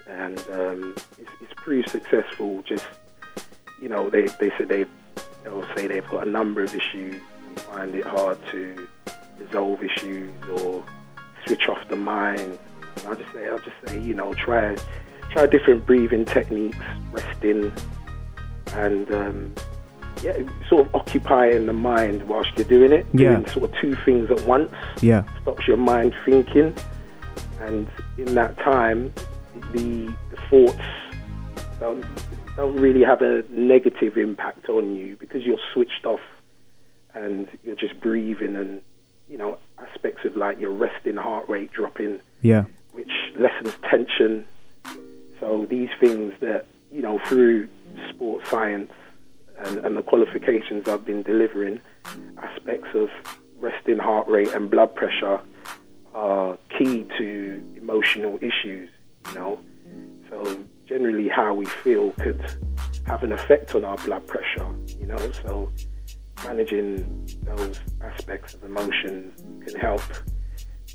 and 0.06 0.38
um, 0.52 0.94
it's, 1.18 1.30
it's 1.40 1.54
proved 1.56 1.90
successful. 1.90 2.62
Just 2.62 2.86
you 3.80 3.88
know, 3.88 4.10
they 4.10 4.26
they 4.40 4.50
said 4.56 4.68
they 4.68 4.86
they'll 5.48 5.76
say 5.76 5.86
they've 5.86 6.08
got 6.08 6.26
a 6.26 6.30
number 6.30 6.62
of 6.62 6.74
issues 6.74 7.20
and 7.46 7.60
find 7.60 7.94
it 7.94 8.06
hard 8.06 8.38
to 8.50 8.86
resolve 9.38 9.82
issues 9.82 10.30
or 10.60 10.84
switch 11.46 11.68
off 11.68 11.78
the 11.88 11.96
mind. 11.96 12.58
And 12.98 13.08
I 13.08 13.14
just 13.14 13.32
say, 13.32 13.48
I'll 13.48 13.58
just 13.58 13.76
say, 13.86 13.98
you 14.00 14.14
know, 14.14 14.34
try 14.34 14.76
try 15.30 15.46
different 15.46 15.86
breathing 15.86 16.24
techniques, 16.24 16.78
resting, 17.12 17.72
and 18.74 19.10
um, 19.12 19.54
yeah, 20.22 20.36
sort 20.68 20.86
of 20.86 20.94
occupying 20.94 21.66
the 21.66 21.72
mind 21.72 22.22
whilst 22.28 22.50
you're 22.56 22.66
doing 22.66 22.92
it. 22.92 23.06
Yeah. 23.12 23.34
Doing 23.36 23.46
sort 23.48 23.70
of 23.70 23.76
two 23.80 23.94
things 24.04 24.30
at 24.30 24.40
once 24.46 24.72
Yeah. 25.00 25.22
stops 25.42 25.66
your 25.68 25.76
mind 25.76 26.14
thinking, 26.24 26.74
and 27.60 27.88
in 28.16 28.34
that 28.34 28.56
time, 28.58 29.12
the, 29.72 30.06
the 30.30 30.36
thoughts 30.50 30.80
don't, 31.78 32.04
don't 32.58 32.74
really 32.80 33.04
have 33.04 33.22
a 33.22 33.44
negative 33.50 34.16
impact 34.16 34.68
on 34.68 34.96
you 34.96 35.16
because 35.20 35.44
you're 35.44 35.60
switched 35.72 36.04
off 36.04 36.18
and 37.14 37.46
you're 37.62 37.76
just 37.76 38.00
breathing 38.00 38.56
and 38.56 38.82
you 39.28 39.38
know 39.38 39.56
aspects 39.78 40.24
of 40.24 40.36
like 40.36 40.58
your 40.58 40.72
resting 40.72 41.14
heart 41.16 41.48
rate 41.48 41.70
dropping, 41.72 42.18
Yeah. 42.42 42.64
which 42.92 43.12
lessens 43.36 43.74
tension. 43.88 44.44
So 45.38 45.66
these 45.70 45.88
things 46.00 46.34
that 46.40 46.66
you 46.90 47.00
know 47.00 47.20
through 47.26 47.68
sports 48.10 48.50
science 48.50 48.90
and, 49.58 49.78
and 49.78 49.96
the 49.96 50.02
qualifications 50.02 50.88
I've 50.88 51.04
been 51.06 51.22
delivering, 51.22 51.80
aspects 52.38 52.88
of 52.94 53.08
resting 53.60 53.98
heart 53.98 54.26
rate 54.26 54.52
and 54.52 54.68
blood 54.68 54.96
pressure 54.96 55.38
are 56.12 56.58
key 56.76 57.06
to 57.18 57.62
emotional 57.76 58.36
issues, 58.42 58.90
you 59.28 59.34
know. 59.34 59.60
So 60.28 60.58
generally 60.88 61.28
how 61.28 61.52
we 61.54 61.66
feel 61.66 62.12
could 62.12 62.40
have 63.06 63.22
an 63.22 63.32
effect 63.32 63.74
on 63.74 63.84
our 63.84 63.96
blood 63.98 64.26
pressure, 64.26 64.66
you 64.98 65.06
know. 65.06 65.18
So 65.44 65.70
managing 66.44 67.28
those 67.42 67.78
aspects 68.02 68.54
of 68.54 68.64
emotions 68.64 69.38
can 69.66 69.78
help 69.78 70.02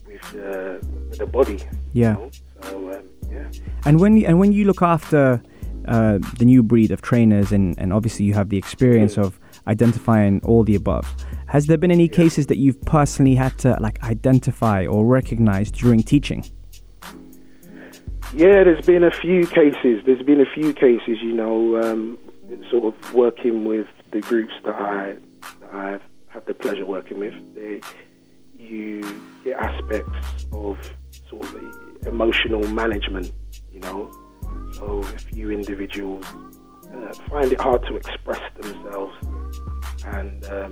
with 0.07 0.21
the, 0.31 0.79
with 1.09 1.19
the 1.19 1.27
body. 1.27 1.59
Yeah. 1.93 2.17
You 2.17 2.23
know? 2.23 2.31
So 2.61 2.93
um, 2.93 3.09
yeah. 3.31 3.51
And 3.85 3.99
when 3.99 4.17
you, 4.17 4.25
and 4.25 4.39
when 4.39 4.51
you 4.51 4.65
look 4.65 4.81
after 4.81 5.41
uh, 5.87 6.17
the 6.37 6.45
new 6.45 6.63
breed 6.63 6.91
of 6.91 7.01
trainers, 7.01 7.51
and, 7.51 7.77
and 7.77 7.93
obviously 7.93 8.25
you 8.25 8.33
have 8.33 8.49
the 8.49 8.57
experience 8.57 9.17
of 9.17 9.39
identifying 9.67 10.41
all 10.43 10.63
the 10.63 10.75
above, 10.75 11.05
has 11.47 11.67
there 11.67 11.77
been 11.77 11.91
any 11.91 12.07
cases 12.07 12.47
that 12.47 12.57
you've 12.57 12.81
personally 12.81 13.35
had 13.35 13.57
to 13.59 13.77
like 13.79 14.01
identify 14.03 14.85
or 14.85 15.05
recognize 15.05 15.69
during 15.69 16.01
teaching? 16.01 16.43
Yeah, 18.35 18.63
there's 18.63 18.83
been 18.83 19.03
a 19.03 19.11
few 19.11 19.45
cases. 19.45 20.01
There's 20.07 20.23
been 20.23 20.41
a 20.41 20.51
few 20.55 20.73
cases, 20.73 21.21
you 21.21 21.33
know, 21.33 21.79
um, 21.79 22.17
sort 22.71 22.85
of 22.85 23.13
working 23.13 23.63
with 23.63 23.85
the 24.09 24.21
groups 24.21 24.53
that 24.65 24.73
I 24.73 25.17
that 25.61 25.71
I've 25.71 26.01
had 26.29 26.43
the 26.47 26.55
pleasure 26.55 26.83
working 26.83 27.19
with. 27.19 27.35
They, 27.53 27.79
you 28.57 29.03
get 29.43 29.59
aspects 29.59 30.47
of 30.51 30.79
sort 31.29 31.43
of 31.43 32.07
emotional 32.07 32.67
management, 32.69 33.31
you 33.71 33.81
know. 33.81 34.11
So 34.73 35.01
a 35.01 35.19
few 35.19 35.51
individuals 35.51 36.25
uh, 36.91 37.13
find 37.29 37.51
it 37.51 37.61
hard 37.61 37.85
to 37.85 37.95
express 37.97 38.41
themselves, 38.59 39.15
and 40.05 40.43
um, 40.45 40.71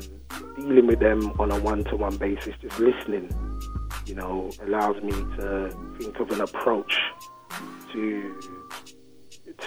dealing 0.56 0.88
with 0.88 1.00
them 1.00 1.32
on 1.39 1.51
a 1.51 1.60
one-to-one 1.60 2.18
basis, 2.18 2.56
just 2.60 2.80
listening, 2.80 3.30
you 4.08 4.15
know, 4.15 4.50
allows 4.63 5.00
me 5.03 5.12
to 5.12 5.70
think 6.00 6.20
of 6.20 6.32
an 6.32 6.41
approach 6.41 7.00
to 7.93 8.39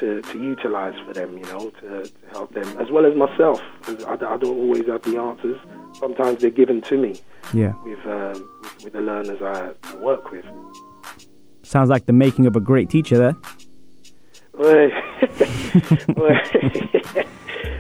to 0.01 0.23
to 0.23 0.39
utilize 0.43 0.95
for 1.07 1.13
them, 1.13 1.37
you 1.39 1.45
know, 1.45 1.71
to, 1.81 2.03
to 2.05 2.11
help 2.33 2.53
them 2.55 2.67
as 2.79 2.91
well 2.91 3.07
as 3.07 3.15
myself. 3.17 3.61
I, 3.87 4.13
I 4.13 4.17
don't 4.37 4.45
always 4.59 4.87
have 4.87 5.03
the 5.03 5.19
answers. 5.19 5.61
Sometimes 5.95 6.41
they're 6.41 6.51
given 6.51 6.81
to 6.83 6.97
me 6.99 7.21
Yeah. 7.53 7.73
with 7.85 8.05
um, 8.07 8.49
with, 8.63 8.85
with 8.85 8.93
the 8.95 9.01
learners 9.01 9.41
I, 9.43 9.71
I 9.85 9.97
work 9.97 10.31
with. 10.33 10.45
Sounds 11.63 11.89
like 11.91 12.07
the 12.07 12.13
making 12.13 12.47
of 12.47 12.57
a 12.57 12.61
great 12.61 12.91
teacher 12.91 13.17
there. 13.19 13.37
Well, 14.57 14.91
well, 16.17 16.41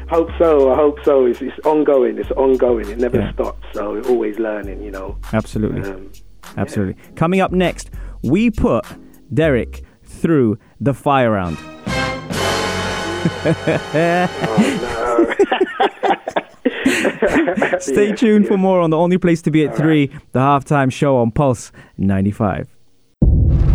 Hope 0.09 0.29
so. 0.39 0.71
I 0.73 0.77
hope 0.77 0.99
so. 1.05 1.25
It's, 1.27 1.41
it's 1.41 1.59
ongoing. 1.65 2.19
It's 2.19 2.31
ongoing. 2.33 2.89
It 2.91 2.99
never 2.99 3.19
Yeah. 3.19 3.33
stops. 3.33 3.65
So 3.73 3.93
we're 3.93 4.07
always 4.09 4.39
learning. 4.39 4.83
You 4.83 4.91
know. 4.91 5.19
Absolutely. 5.33 5.83
Um, 5.91 6.13
Absolutely. 6.57 6.95
Coming 7.17 7.41
up 7.41 7.53
next, 7.53 7.91
we 8.23 8.51
put 8.51 8.85
Derek 9.33 9.83
through 10.15 10.59
the 10.81 10.95
fire 10.95 11.33
round. 11.33 11.59
Oh, 13.27 13.35
Stay 17.81 18.09
Yeah, 18.09 18.15
tuned 18.17 18.47
for 18.47 18.57
more 18.57 18.81
on 18.81 18.89
the 18.91 18.97
only 18.97 19.19
place 19.19 19.43
to 19.43 19.51
be 19.51 19.65
at 19.67 19.77
3, 19.77 20.07
the 20.33 20.39
halftime 20.39 20.91
show 20.93 21.17
on 21.17 21.31
Pulse 21.31 21.73
95. 21.99 22.69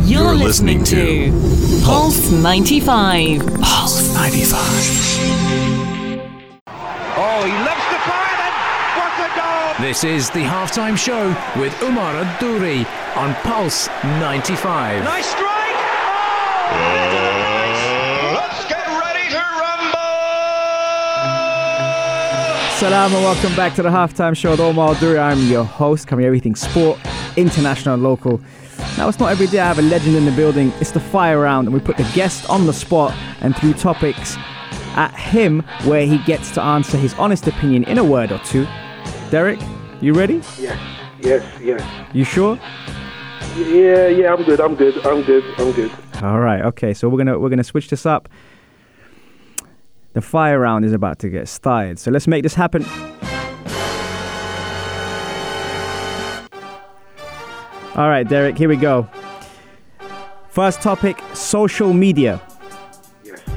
You're, 0.04 0.34
listening 0.34 0.80
listening, 0.80 1.32
to 1.32 1.84
Pulse 1.86 2.32
95. 2.32 3.46
Pulse 3.62 4.14
95. 4.16 4.60
Oh, 7.22 7.44
he 7.46 7.52
loves 7.52 7.86
the 7.92 8.00
fire 8.08 8.38
and 8.42 8.56
what 8.98 9.14
a 9.20 9.22
goal! 9.36 9.74
This 9.86 10.04
is 10.04 10.30
the 10.30 10.40
halftime 10.40 10.98
show 10.98 11.28
with 11.60 11.74
Umar 11.84 12.14
Adouri 12.24 12.86
on 13.18 13.36
Pulse 13.44 13.88
95. 14.04 15.04
Nice 15.04 15.26
strike! 15.28 15.59
Salam 22.80 23.14
and 23.14 23.24
welcome 23.26 23.54
back 23.58 23.76
to 23.76 23.84
the 23.84 23.90
halftime 23.90 24.34
show 24.34 24.52
with 24.52 24.62
Omar 24.62 24.96
Duri. 24.96 25.20
I'm 25.20 25.38
your 25.48 25.66
host, 25.66 26.08
covering 26.08 26.26
everything 26.26 26.56
sport, 26.56 26.98
international 27.36 27.96
and 27.96 28.04
local. 28.04 28.40
Now, 28.98 29.10
it's 29.10 29.20
not 29.20 29.32
every 29.32 29.48
day 29.48 29.60
I 29.60 29.68
have 29.68 29.80
a 29.80 29.82
legend 29.82 30.16
in 30.16 30.24
the 30.24 30.32
building. 30.32 30.72
It's 30.80 30.92
the 30.92 31.02
fire 31.02 31.42
round, 31.42 31.68
and 31.68 31.74
we 31.74 31.82
put 31.82 31.98
the 31.98 32.10
guest 32.16 32.50
on 32.50 32.66
the 32.66 32.72
spot 32.72 33.14
and 33.42 33.54
through 33.54 33.74
topics 33.74 34.38
at 34.96 35.14
him 35.14 35.60
where 35.84 36.06
he 36.06 36.20
gets 36.20 36.52
to 36.52 36.62
answer 36.62 36.98
his 36.98 37.14
honest 37.16 37.48
opinion 37.48 37.84
in 37.84 37.98
a 37.98 38.04
word 38.04 38.32
or 38.32 38.40
two. 38.40 38.66
Derek, 39.30 39.60
you 40.00 40.14
ready? 40.14 40.42
Yes. 40.58 40.80
Yes. 41.20 41.60
Yes. 41.62 42.06
You 42.14 42.24
sure? 42.24 42.58
Yeah. 43.58 44.08
Yeah. 44.08 44.34
I'm 44.34 44.44
good. 44.44 44.62
I'm 44.62 44.76
good. 44.76 45.06
I'm 45.06 45.22
good. 45.24 45.44
I'm 45.60 45.72
good. 45.74 45.92
All 46.22 46.40
right. 46.40 46.62
Okay. 46.66 46.94
So 46.94 47.08
we're 47.08 47.18
gonna 47.18 47.40
we're 47.40 47.50
gonna 47.50 47.64
switch 47.64 47.90
this 47.90 48.06
up. 48.06 48.28
The 50.14 50.22
fire 50.22 50.60
round 50.60 50.86
is 50.86 50.92
about 50.92 51.20
to 51.20 51.30
get 51.30 51.48
started. 51.48 52.00
So 52.00 52.12
let's 52.12 52.28
make 52.28 52.44
this 52.44 52.56
happen. 52.56 52.84
All 57.96 58.08
right, 58.08 58.28
Derek. 58.28 58.58
Here 58.58 58.70
we 58.70 58.78
go. 58.78 59.08
First 60.50 60.82
topic: 60.82 61.22
social 61.34 61.94
media. 61.94 62.42
Yes. 63.24 63.42
Do 63.46 63.54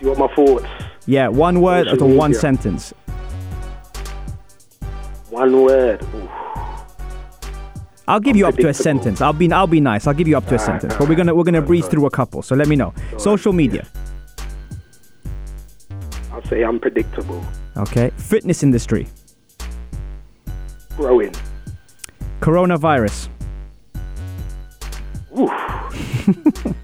you 0.00 0.08
want 0.08 0.18
my 0.18 0.34
thoughts? 0.34 0.66
Yeah, 1.06 1.28
one 1.28 1.60
word 1.60 1.88
or 1.88 2.06
one 2.06 2.34
sentence. 2.34 2.92
One 5.30 5.62
word. 5.62 6.02
Ooh. 6.14 6.47
I'll 8.08 8.20
give 8.20 8.36
you 8.36 8.46
up 8.46 8.56
to 8.56 8.68
a 8.68 8.74
sentence. 8.74 9.20
I'll 9.20 9.34
be 9.34 9.52
I'll 9.52 9.66
be 9.66 9.80
nice. 9.80 10.06
I'll 10.06 10.14
give 10.14 10.26
you 10.26 10.38
up 10.38 10.46
to 10.46 10.54
a 10.54 10.58
ah, 10.58 10.64
sentence. 10.64 10.94
But 10.96 11.10
we're 11.10 11.14
gonna 11.14 11.34
we're 11.34 11.44
gonna 11.44 11.60
breeze 11.60 11.86
through 11.86 12.06
a 12.06 12.10
couple. 12.10 12.40
So 12.40 12.56
let 12.56 12.66
me 12.66 12.74
know. 12.74 12.94
Social 13.18 13.52
media. 13.52 13.86
I'll 16.32 16.42
say 16.44 16.64
unpredictable. 16.64 17.44
Okay. 17.76 18.10
Fitness 18.16 18.62
industry. 18.62 19.08
Growing. 20.96 21.34
Coronavirus. 22.40 23.28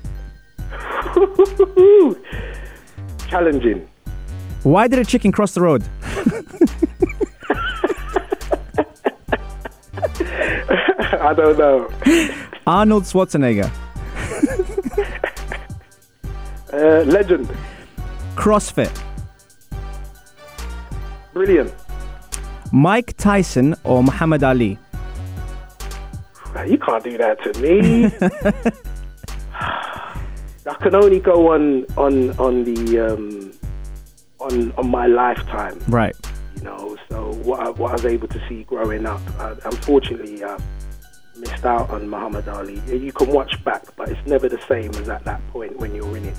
Challenging. 3.28 3.88
Why 4.62 4.88
did 4.88 4.98
a 4.98 5.04
chicken 5.04 5.32
cross 5.32 5.54
the 5.54 5.62
road? 5.62 5.82
I 11.20 11.34
don't 11.34 11.58
know. 11.58 11.90
Arnold 12.66 13.04
Schwarzenegger. 13.04 13.70
Uh, 16.72 17.04
legend. 17.06 17.48
CrossFit. 18.34 18.90
Brilliant. 21.32 21.72
Mike 22.72 23.16
Tyson 23.16 23.76
or 23.84 24.02
Muhammad 24.02 24.42
Ali? 24.42 24.76
You 26.66 26.78
can't 26.78 27.04
do 27.04 27.16
that 27.16 27.40
to 27.44 27.60
me. 27.60 28.06
I 30.66 30.74
can 30.80 30.96
only 30.96 31.20
go 31.20 31.52
on 31.52 31.84
on 31.96 32.30
on 32.40 32.64
the 32.64 32.98
um, 32.98 33.52
on 34.40 34.72
on 34.72 34.90
my 34.90 35.06
lifetime. 35.06 35.80
Right. 35.86 36.16
You 36.56 36.62
know, 36.62 36.96
so 37.08 37.34
what 37.44 37.60
I, 37.60 37.70
what 37.70 37.90
I 37.90 37.92
was 37.92 38.04
able 38.06 38.26
to 38.26 38.48
see 38.48 38.64
growing 38.64 39.06
up. 39.06 39.20
Uh, 39.38 39.54
unfortunately, 39.64 40.42
I 40.42 40.58
missed 41.48 41.64
out 41.64 41.90
on 41.90 42.08
Muhammad 42.08 42.48
Ali. 42.48 42.80
You 42.88 43.12
can 43.12 43.28
watch 43.30 43.62
back, 43.64 43.82
but 43.96 44.08
it's 44.08 44.26
never 44.26 44.48
the 44.48 44.60
same 44.68 44.90
as 44.90 45.08
at 45.08 45.24
that 45.24 45.40
point 45.50 45.78
when 45.78 45.94
you're 45.94 46.16
in 46.16 46.24
it. 46.26 46.36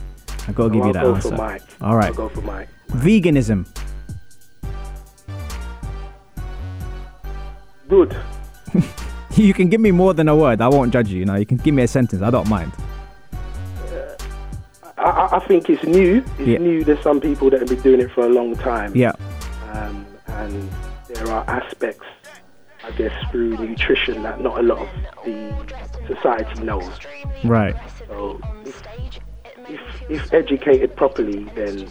I 0.48 0.52
gotta 0.52 0.56
So 0.56 0.70
give 0.70 0.82
I'll 0.82 0.88
you 0.88 0.94
that 0.94 1.04
go 1.04 1.16
answer. 1.16 1.30
for 1.30 1.36
Mike. 1.38 1.62
All 1.82 1.96
right. 1.96 2.08
I'll 2.08 2.14
go 2.14 2.30
for 2.30 2.42
Mike. 2.42 2.70
Veganism. 2.90 3.66
Good. 7.90 8.16
You 9.38 9.54
can 9.54 9.68
give 9.68 9.82
me 9.82 9.92
more 9.92 10.14
than 10.14 10.30
a 10.30 10.36
word. 10.36 10.62
I 10.62 10.70
won't 10.70 10.94
judge 10.94 11.10
you. 11.10 11.20
You 11.20 11.26
know, 11.26 11.36
you 11.36 11.46
can 11.46 11.58
give 11.58 11.76
me 11.76 11.84
a 11.84 11.90
sentence. 11.90 12.22
I 12.22 12.30
don't 12.30 12.48
mind. 12.48 12.72
I, 14.98 15.04
I- 15.04 15.36
I 15.36 15.40
think 15.46 15.70
it's 15.70 15.84
new. 15.84 16.24
It's 16.40 16.48
Yeah. 16.48 16.58
new. 16.60 16.86
There's 16.86 17.02
some 17.04 17.20
people 17.20 17.50
that 17.50 17.60
have 17.60 17.68
been 17.68 17.82
doing 17.82 18.00
it 18.00 18.10
for 18.12 18.26
a 18.26 18.30
long 18.30 18.56
time. 18.56 18.94
Yeah. 18.96 19.12
um, 19.74 20.06
and 20.28 20.70
there 21.10 21.28
are 21.34 21.44
aspects, 21.50 22.06
I 22.86 22.92
guess, 22.92 23.14
through 23.32 23.58
nutrition 23.58 24.22
that 24.24 24.42
not 24.42 24.60
a 24.60 24.62
lot 24.62 24.78
of 24.80 24.90
the 25.26 25.56
society 26.08 26.62
knows. 26.62 26.92
Right. 27.44 27.76
So 28.08 28.40
if, 28.64 28.84
if, 29.68 29.82
if 30.10 30.34
educated 30.34 30.96
properly, 30.96 31.46
then 31.56 31.90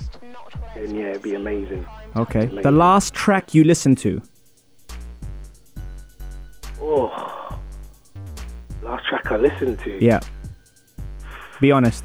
then 0.74 0.94
yeah, 0.94 1.11
it'd 1.11 1.22
be 1.22 1.35
amazing. 1.35 1.85
Okay. 2.16 2.46
The 2.46 2.70
last 2.70 3.12
track 3.12 3.54
you 3.54 3.64
listened 3.64 3.98
to. 3.98 4.22
Oh, 6.80 7.59
last 8.83 9.07
track 9.07 9.33
I 9.33 9.37
listened 9.37 9.80
to. 9.80 10.04
Yeah. 10.04 10.20
Be 11.61 11.72
honest. 11.72 12.04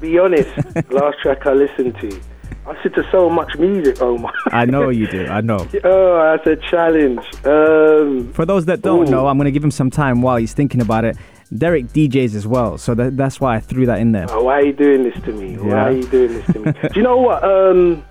Be 0.00 0.18
honest, 0.18 0.50
last 0.90 1.18
track 1.20 1.46
I 1.46 1.52
listened 1.54 1.96
to. 2.00 2.20
I 2.66 2.72
listen 2.72 2.92
to 2.92 3.10
so 3.10 3.28
much 3.28 3.56
music, 3.58 3.96
oh 4.00 4.16
my. 4.24 4.32
I 4.46 4.64
know 4.64 4.88
you 4.88 5.06
do. 5.08 5.26
I 5.26 5.40
know. 5.40 5.66
oh, 5.84 6.36
that's 6.36 6.46
a 6.46 6.56
challenge. 6.70 7.20
Um, 7.44 8.32
For 8.34 8.46
those 8.46 8.66
that 8.66 8.82
don't 8.82 9.08
Ooh. 9.08 9.10
know, 9.10 9.26
I'm 9.26 9.36
gonna 9.36 9.50
give 9.50 9.64
him 9.64 9.70
some 9.70 9.90
time 9.90 10.22
while 10.22 10.36
he's 10.36 10.52
thinking 10.54 10.80
about 10.80 11.04
it. 11.04 11.16
Derek 11.56 11.88
DJs 11.88 12.34
as 12.34 12.46
well, 12.46 12.78
so 12.78 12.94
that, 12.94 13.16
that's 13.16 13.38
why 13.38 13.56
I 13.56 13.60
threw 13.60 13.84
that 13.86 13.98
in 13.98 14.12
there. 14.12 14.26
Oh, 14.30 14.44
why 14.44 14.60
are 14.60 14.64
you 14.64 14.72
doing 14.72 15.02
this 15.02 15.14
to 15.24 15.32
me? 15.32 15.58
Why 15.58 15.88
are 15.88 15.92
you 15.92 16.06
doing 16.06 16.32
this 16.32 16.46
to 16.46 16.58
me? 16.60 16.72
Do 16.82 16.88
you 16.94 17.02
know 17.02 17.18
what? 17.18 17.44
Um, 17.44 18.02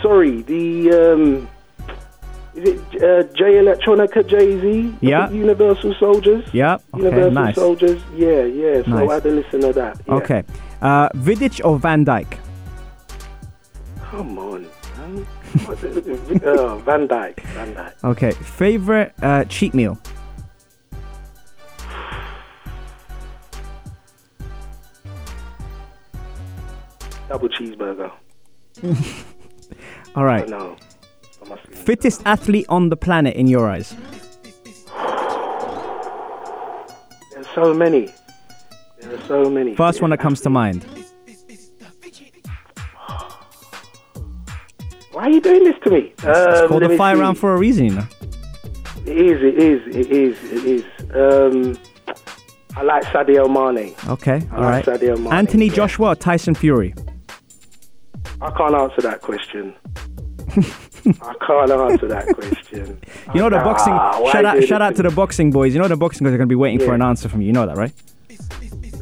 sorry, 0.00 0.42
the 0.42 0.92
um, 0.92 1.48
is 2.54 2.68
it 2.68 2.78
uh, 3.02 3.24
Jay 3.34 3.54
Electronica 3.54 4.24
Jay 4.28 4.60
Z? 4.60 4.94
Yeah. 5.00 5.28
Universal 5.30 5.94
Soldiers. 5.98 6.44
Yeah. 6.52 6.74
Okay. 6.94 7.02
Universal 7.04 7.30
Nice. 7.32 7.54
Soldiers. 7.56 8.00
Yeah, 8.14 8.42
yeah. 8.44 8.82
So 8.84 8.90
Nice. 8.92 9.10
I 9.10 9.14
had 9.14 9.22
to 9.24 9.30
listen 9.30 9.60
to 9.62 9.72
that. 9.72 10.00
Yeah. 10.06 10.14
Okay. 10.14 10.42
Uh, 10.80 11.08
Vidic 11.16 11.64
or 11.64 11.78
Van 11.80 12.04
Dijk? 12.04 12.38
Come 14.16 14.38
on. 14.38 14.66
Man. 14.96 15.26
Uh, 15.66 16.76
Van 16.86 17.06
Dijk. 17.08 17.40
Van 17.40 17.72
Dijk. 17.74 17.94
Okay. 18.04 18.32
Favorite 18.32 19.12
uh, 19.22 19.40
cheat 19.48 19.74
meal? 19.74 19.98
Double 27.28 27.48
cheeseburger. 27.48 28.10
All 30.14 30.24
right. 30.24 30.48
know. 30.48 30.76
I 31.44 31.48
must 31.48 31.68
be- 31.68 31.74
Fittest 31.74 32.22
athlete 32.24 32.66
on 32.68 32.88
the 32.90 32.96
planet 32.96 33.34
in 33.34 33.46
your 33.48 33.68
eyes? 33.68 33.96
There's 37.32 37.46
so 37.54 37.74
many. 37.74 38.12
There 39.00 39.14
are 39.14 39.20
so 39.26 39.50
many. 39.50 39.74
First 39.74 40.00
one 40.00 40.10
that 40.10 40.20
comes 40.20 40.40
to 40.42 40.50
mind. 40.50 40.86
Why 45.24 45.30
are 45.30 45.32
you 45.32 45.40
doing 45.40 45.64
this 45.64 45.76
to 45.84 45.90
me? 45.90 46.12
It's 46.18 46.24
Um, 46.62 46.68
called 46.68 46.82
the 46.82 46.98
fire 46.98 47.14
see. 47.16 47.20
round 47.22 47.38
for 47.38 47.54
a 47.54 47.56
reason, 47.56 47.86
you 47.86 47.94
know. 47.94 48.06
It 49.06 49.16
is, 49.16 49.42
it 49.42 49.56
is, 49.56 49.96
it 49.96 50.10
is, 50.12 50.52
it 50.52 50.64
is. 50.66 50.84
Um, 51.14 51.78
I 52.76 52.82
like 52.82 53.04
Sadio 53.04 53.48
Mane. 53.48 53.94
Okay. 54.06 54.42
I 54.52 54.54
All 54.54 54.60
like 54.64 54.86
right. 54.86 55.00
Sadio 55.00 55.18
Mane. 55.18 55.32
Anthony 55.32 55.68
yeah. 55.68 55.72
Joshua 55.72 56.08
or 56.08 56.14
Tyson 56.14 56.54
Fury? 56.54 56.94
I 58.42 58.50
can't 58.50 58.74
answer 58.74 59.00
that 59.00 59.22
question. 59.22 59.72
I 60.58 61.34
can't 61.46 61.70
answer 61.70 62.06
that 62.08 62.26
question. 62.34 63.00
You 63.34 63.40
know 63.40 63.48
the 63.48 63.60
Ah, 63.60 63.64
boxing. 63.64 63.94
Shout 64.30 64.44
out, 64.44 64.62
shout 64.64 64.82
out 64.82 64.94
to 64.96 65.02
the 65.04 65.10
boxing 65.10 65.50
boys. 65.50 65.72
You 65.72 65.80
know 65.80 65.88
the 65.88 65.96
boxing 65.96 66.26
boys 66.26 66.34
are 66.34 66.36
gonna 66.36 66.48
be 66.48 66.54
waiting 66.54 66.80
for 66.86 66.94
an 66.94 67.00
answer 67.00 67.30
from 67.30 67.40
you. 67.40 67.46
You 67.46 67.54
know 67.54 67.64
that, 67.66 67.78
right? 67.78 67.94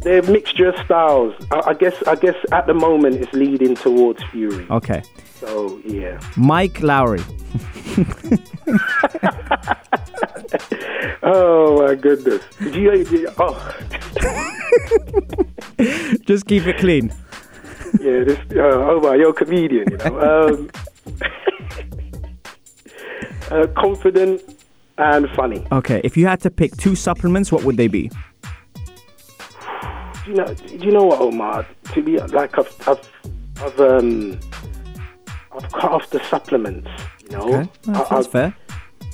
they're 0.03 0.21
a 0.21 0.31
mixture 0.31 0.69
of 0.69 0.77
styles. 0.85 1.35
I, 1.51 1.71
I 1.71 1.75
guess 1.75 2.01
I 2.07 2.15
guess 2.15 2.37
at 2.53 2.69
the 2.69 2.75
moment 2.75 3.17
it's 3.17 3.33
leading 3.33 3.75
towards 3.75 4.23
Fury. 4.31 4.69
Okay. 4.71 5.03
So 5.43 5.81
yeah. 5.85 6.21
Mike 6.37 6.81
Lowry. 6.83 7.23
Oh 11.25 11.87
my 11.87 11.95
goodness. 11.95 12.43
Did 12.59 12.75
you? 12.75 13.05
did- 13.05 13.29
Oh 13.39 13.55
Just 16.27 16.47
keep 16.47 16.67
it 16.67 16.79
clean. 16.79 17.13
yeah. 18.01 18.25
This. 18.25 18.39
Uh, 18.51 18.91
oh 18.91 19.01
my, 19.03 19.15
you're 19.17 19.31
a 19.31 19.33
comedian. 19.33 19.91
You 19.91 19.97
know. 19.99 20.21
Um, 20.49 20.71
uh, 23.51 23.67
confident 23.77 24.43
and 24.99 25.29
funny. 25.31 25.67
Okay. 25.73 26.01
If 26.05 26.17
you 26.17 26.27
had 26.27 26.41
to 26.41 26.51
pick 26.51 26.77
two 26.77 26.95
supplements, 26.97 27.51
what 27.53 27.65
would 27.65 27.77
they 27.77 27.89
be? 27.89 28.09
Do 30.25 30.31
you 30.31 30.35
know? 30.35 30.55
Do 30.55 30.77
you 30.87 30.93
know 30.93 31.05
what, 31.05 31.21
Omar? 31.21 31.67
To 31.95 32.03
be 32.03 32.19
like, 32.19 32.59
I've, 32.59 32.89
I've, 32.89 33.11
I've, 33.61 33.81
um, 33.81 34.39
I've 35.55 35.71
cut 35.73 35.93
off 35.93 36.11
the 36.11 36.23
supplements. 36.25 36.89
You 37.25 37.31
know, 37.37 37.43
Okay. 37.55 37.71
Well, 37.87 38.07
I, 38.11 38.15
that's 38.15 38.29
I, 38.29 38.31
fair. 38.31 38.57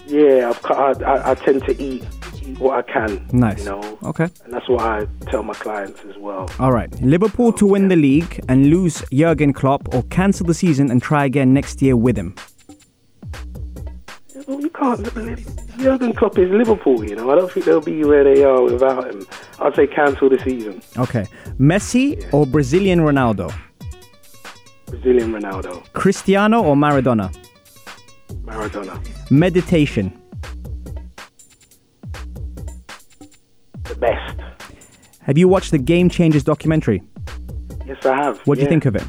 yeah, 0.07 0.48
I've 0.51 0.62
cut. 0.62 1.03
I, 1.03 1.31
I, 1.33 1.35
tend 1.35 1.64
to 1.66 1.83
eat, 1.83 2.05
eat 2.42 2.59
what 2.59 2.79
I 2.79 2.83
can. 2.92 3.27
Nice. 3.33 3.59
You 3.61 3.70
know, 3.70 3.98
Okay. 4.05 4.29
and 4.44 4.53
that's 4.53 4.68
what 4.68 4.81
I 4.83 5.07
tell 5.31 5.42
my 5.42 5.55
clients 5.55 6.01
as 6.09 6.16
well. 6.18 6.48
All 6.59 6.72
right. 6.72 6.90
Liverpool 7.03 7.53
to 7.55 7.66
win 7.66 7.88
the 7.88 7.96
league 7.96 8.40
and 8.48 8.70
lose 8.70 9.03
Jurgen 9.12 9.53
Klopp 9.53 9.94
or 9.94 10.03
cancel 10.05 10.46
the 10.46 10.55
season 10.55 10.90
and 10.90 11.03
try 11.03 11.24
again 11.24 11.53
next 11.53 11.83
year 11.83 11.96
with 11.96 12.16
him. 12.16 12.35
Well, 14.46 14.61
you 14.61 14.70
can't. 14.70 15.05
Jurgen 15.79 16.12
Klopp 16.14 16.38
is 16.38 16.51
Liverpool. 16.51 17.05
You 17.05 17.16
know, 17.16 17.31
I 17.31 17.35
don't 17.35 17.51
think 17.53 17.66
they'll 17.66 17.81
be 17.83 18.03
where 18.05 18.24
they 18.24 18.42
are 18.44 18.62
without 18.62 19.07
him. 19.12 19.27
I'd 19.61 19.74
say 19.74 19.87
cancel 19.87 20.31
the 20.31 20.38
season. 20.38 20.81
Okay. 20.96 21.27
Messi 21.59 22.27
or 22.33 22.46
Brazilian 22.46 23.01
Ronaldo? 23.01 23.53
Brazilian 24.90 25.33
Ronaldo, 25.33 25.83
Cristiano 25.92 26.62
or 26.62 26.74
Maradona? 26.77 27.35
Maradona, 28.44 28.98
Meditation. 29.31 30.12
the 33.85 33.94
best. 33.96 34.40
Have 35.22 35.38
you 35.38 35.48
watched 35.48 35.70
the 35.70 35.79
Game 35.79 36.09
Changers 36.09 36.44
documentary? 36.44 37.03
Yes, 37.87 38.05
I 38.05 38.16
have. 38.16 38.38
What 38.46 38.57
do 38.57 38.62
you 38.62 38.68
think 38.68 38.87
of 38.87 38.96
it? 38.96 39.05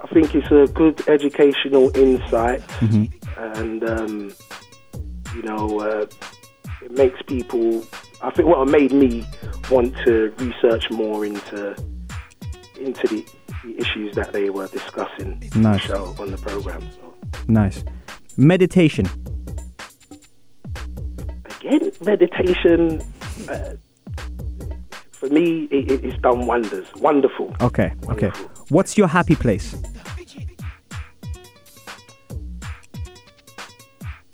I 0.00 0.06
think 0.12 0.34
it's 0.34 0.50
a 0.50 0.72
good 0.72 1.08
educational 1.08 1.96
insight, 1.96 2.60
Mm-hmm. 2.80 3.04
and 3.60 3.84
um, 3.88 4.32
you 5.34 5.42
know, 5.42 5.80
uh, 5.80 6.06
it 6.82 6.90
makes 6.92 7.20
people. 7.22 7.84
I 8.22 8.30
think 8.30 8.48
what 8.48 8.66
made 8.68 8.92
me 8.92 9.26
want 9.70 9.96
to 10.04 10.32
research 10.38 10.90
more 10.90 11.24
into 11.24 11.74
into 12.80 13.06
the, 13.08 13.24
the 13.64 13.78
issues 13.78 14.14
that 14.14 14.32
they 14.32 14.50
were 14.50 14.68
discussing 14.68 15.32
on 15.34 15.40
the 15.40 15.58
Nice. 15.58 15.80
show 15.82 16.14
on 16.18 16.30
the 16.30 16.38
program. 16.38 16.82
So 16.92 17.14
Nice. 17.48 17.84
Meditation. 18.36 19.06
again, 21.60 21.92
meditation. 22.04 23.00
Uh, 23.48 23.74
for 25.12 25.28
me, 25.28 25.64
it, 25.70 25.90
it, 25.90 26.04
it's 26.04 26.18
done 26.22 26.46
wonders. 26.46 26.86
Wonderful. 26.96 27.54
Okay. 27.60 27.92
Okay. 28.08 28.30
What's 28.70 28.98
your 28.98 29.06
happy 29.06 29.36
place? 29.36 29.76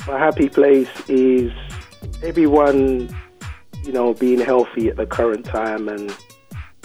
My 0.06 0.18
happy 0.18 0.48
place 0.48 0.88
is 1.08 1.52
everyone, 2.22 3.14
you 3.84 3.92
know, 3.92 4.14
being 4.14 4.40
healthy 4.40 4.88
at 4.88 4.96
the 4.96 5.04
current 5.04 5.44
time 5.44 5.88
and 5.88 6.08
the 6.08 6.16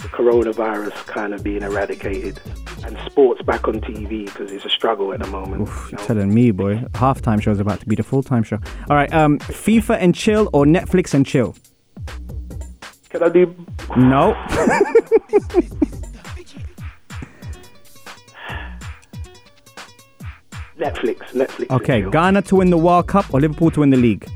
coronavirus 0.08 0.94
kind 1.06 1.34
of 1.34 1.42
being 1.42 1.62
eradicated 1.62 2.40
and 2.84 2.98
sports 3.06 3.42
back 3.42 3.66
on 3.66 3.80
TV 3.80 4.26
because 4.26 4.52
it's 4.52 4.64
a 4.64 4.70
struggle 4.70 5.12
at 5.12 5.20
the 5.20 5.26
moment. 5.26 5.62
Oof, 5.62 5.88
you 5.90 5.98
you're 5.98 6.06
telling 6.06 6.32
me, 6.32 6.50
boy. 6.50 6.76
Halftime 6.92 7.40
show 7.40 7.50
is 7.50 7.60
about 7.60 7.80
to 7.80 7.86
be 7.86 7.94
the 7.94 8.02
full 8.02 8.22
time 8.22 8.42
show. 8.42 8.58
All 8.88 8.96
right. 8.96 9.12
Um, 9.12 9.38
FIFA 9.40 9.98
and 10.00 10.14
chill 10.14 10.50
or 10.52 10.64
Netflix 10.64 11.14
and 11.14 11.26
chill? 11.26 11.54
Can 13.10 13.22
I 13.22 13.28
do? 13.28 13.54
No. 13.96 14.34
Netflix, 20.78 21.18
Netflix. 21.32 21.70
Okay. 21.70 22.02
Ghana 22.10 22.42
to 22.42 22.56
win 22.56 22.70
the 22.70 22.78
World 22.78 23.06
Cup 23.06 23.32
or 23.32 23.40
Liverpool 23.40 23.70
to 23.70 23.80
win 23.80 23.90
the 23.90 23.96
league? 23.96 24.28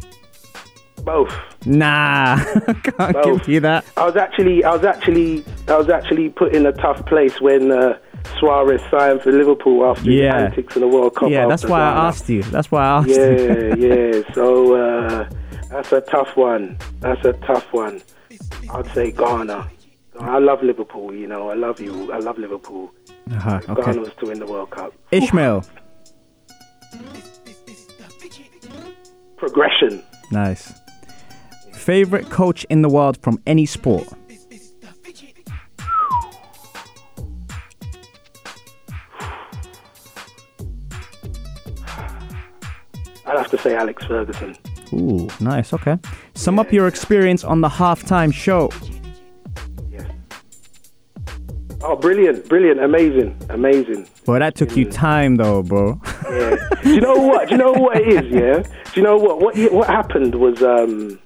Both. 1.09 1.35
Nah. 1.67 2.37
Can't 2.99 3.13
Both. 3.15 3.25
give 3.41 3.49
you 3.49 3.61
that. 3.61 3.85
I 3.97 4.05
was 4.05 4.17
actually, 4.17 4.63
I 4.63 4.73
was 4.75 4.85
actually, 4.85 5.45
I 5.67 5.77
was 5.77 5.89
actually 5.89 6.29
put 6.29 6.55
in 6.55 6.67
a 6.67 6.73
tough 6.73 7.05
place 7.07 7.41
when 7.41 7.73
uh, 7.73 7.99
Suarez 8.39 8.83
signed 8.91 9.23
for 9.23 9.33
Liverpool 9.33 9.85
after 9.91 10.11
Yeah. 10.11 10.35
his 10.35 10.43
antics 10.51 10.77
in 10.77 10.83
the 10.83 10.89
World 10.89 11.15
Cup. 11.17 11.31
Yeah, 11.31 11.47
that's 11.47 11.65
why. 11.65 11.81
I 11.81 12.09
asked 12.09 12.29
you. 12.29 12.43
That's 12.43 12.71
why 12.71 12.83
I 12.85 12.99
asked 12.99 13.09
you. 13.09 13.15
Yeah, 13.15 13.75
yeah. 14.17 14.35
So 14.35 14.75
uh, 14.75 15.29
that's 15.71 15.93
a 15.93 16.03
tough 16.03 16.37
one. 16.37 16.77
That's 17.01 17.25
a 17.25 17.33
tough 17.33 17.73
one. 17.73 18.03
I'd 18.71 18.87
say 18.95 19.11
Ghana. 19.13 19.71
I 20.21 20.39
love 20.39 20.63
Liverpool. 20.63 21.15
You 21.15 21.27
know, 21.27 21.49
I 21.49 21.55
love 21.55 21.81
you. 21.81 22.13
I 22.13 22.19
love 22.19 22.39
Liverpool. 22.39 22.93
Uh-huh, 23.31 23.61
okay. 23.69 23.83
Ghana 23.83 24.01
was 24.01 24.13
to 24.21 24.27
win 24.27 24.41
the 24.41 24.47
World 24.47 24.71
Cup. 24.71 24.93
Ishmael. 25.11 25.65
Progression. 29.37 30.03
Nice. 30.33 30.73
Favorite 31.79 32.29
coach 32.29 32.67
in 32.69 32.83
the 32.83 32.89
world 32.89 33.17
from 33.23 33.41
any 33.47 33.65
sport? 33.65 34.07
I'd 43.25 43.37
have 43.37 43.51
to 43.51 43.59
say 43.59 43.75
Alex 43.75 44.05
Ferguson. 44.05 44.57
Ooh, 44.93 45.29
nice. 45.41 45.73
Okay. 45.73 45.99
Sum 46.35 46.59
up 46.59 46.73
your 46.73 46.89
experience 46.89 47.45
on 47.45 47.61
the 47.61 47.69
halftime 47.69 48.35
show. 48.35 48.71
Yes. 49.91 50.11
Oh, 51.83 51.95
brilliant, 51.97 52.49
brilliant, 52.49 52.81
amazing, 52.83 53.39
amazing. 53.51 54.09
Well, 54.27 54.41
that 54.41 54.57
took 54.57 54.77
you 54.77 54.91
time 54.91 55.37
though, 55.37 55.63
bro. 55.63 56.01
Yeah. 56.31 56.57
Do 56.83 56.95
you 56.95 57.01
know 57.01 57.15
what? 57.15 57.49
Do 57.49 57.55
you 57.55 57.59
know 57.59 57.73
what 57.73 57.99
it 57.99 58.09
is? 58.09 58.33
Yeah. 58.33 58.63
Do 58.63 59.01
you 59.01 59.03
know 59.03 59.17
what? 59.17 59.41
What 59.41 59.73
what 59.73 59.87
happened 59.89 60.35
was 60.35 60.63
um, 60.63 61.19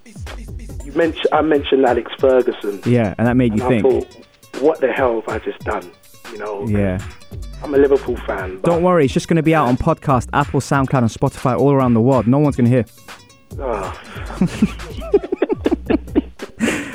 you 0.84 0.92
mentioned 0.92 1.26
I 1.32 1.42
mentioned 1.42 1.84
Alex 1.86 2.10
Ferguson. 2.18 2.80
yeah, 2.84 3.14
and 3.18 3.26
that 3.26 3.36
made 3.36 3.54
you 3.56 3.64
and 3.64 3.74
I 3.74 3.80
think. 3.80 3.82
thought, 4.12 4.62
what 4.62 4.80
the 4.80 4.92
hell 4.92 5.20
have 5.20 5.28
I 5.28 5.38
just 5.44 5.58
done? 5.60 5.90
You 6.32 6.38
know. 6.38 6.66
Yeah. 6.68 6.98
I'm 7.62 7.74
a 7.74 7.78
Liverpool 7.78 8.16
fan. 8.26 8.56
But, 8.58 8.70
Don't 8.70 8.82
worry, 8.82 9.04
it's 9.04 9.14
just 9.14 9.28
going 9.28 9.36
to 9.36 9.42
be 9.42 9.54
out 9.54 9.68
on 9.68 9.76
podcast, 9.76 10.28
Apple, 10.32 10.60
SoundCloud, 10.60 10.98
and 10.98 11.08
Spotify 11.08 11.56
all 11.56 11.70
around 11.72 11.94
the 11.94 12.00
world. 12.00 12.26
No 12.26 12.38
one's 12.38 12.56
going 12.56 12.68
to 12.68 12.70
hear. 12.70 12.84
Oh, 13.58 13.96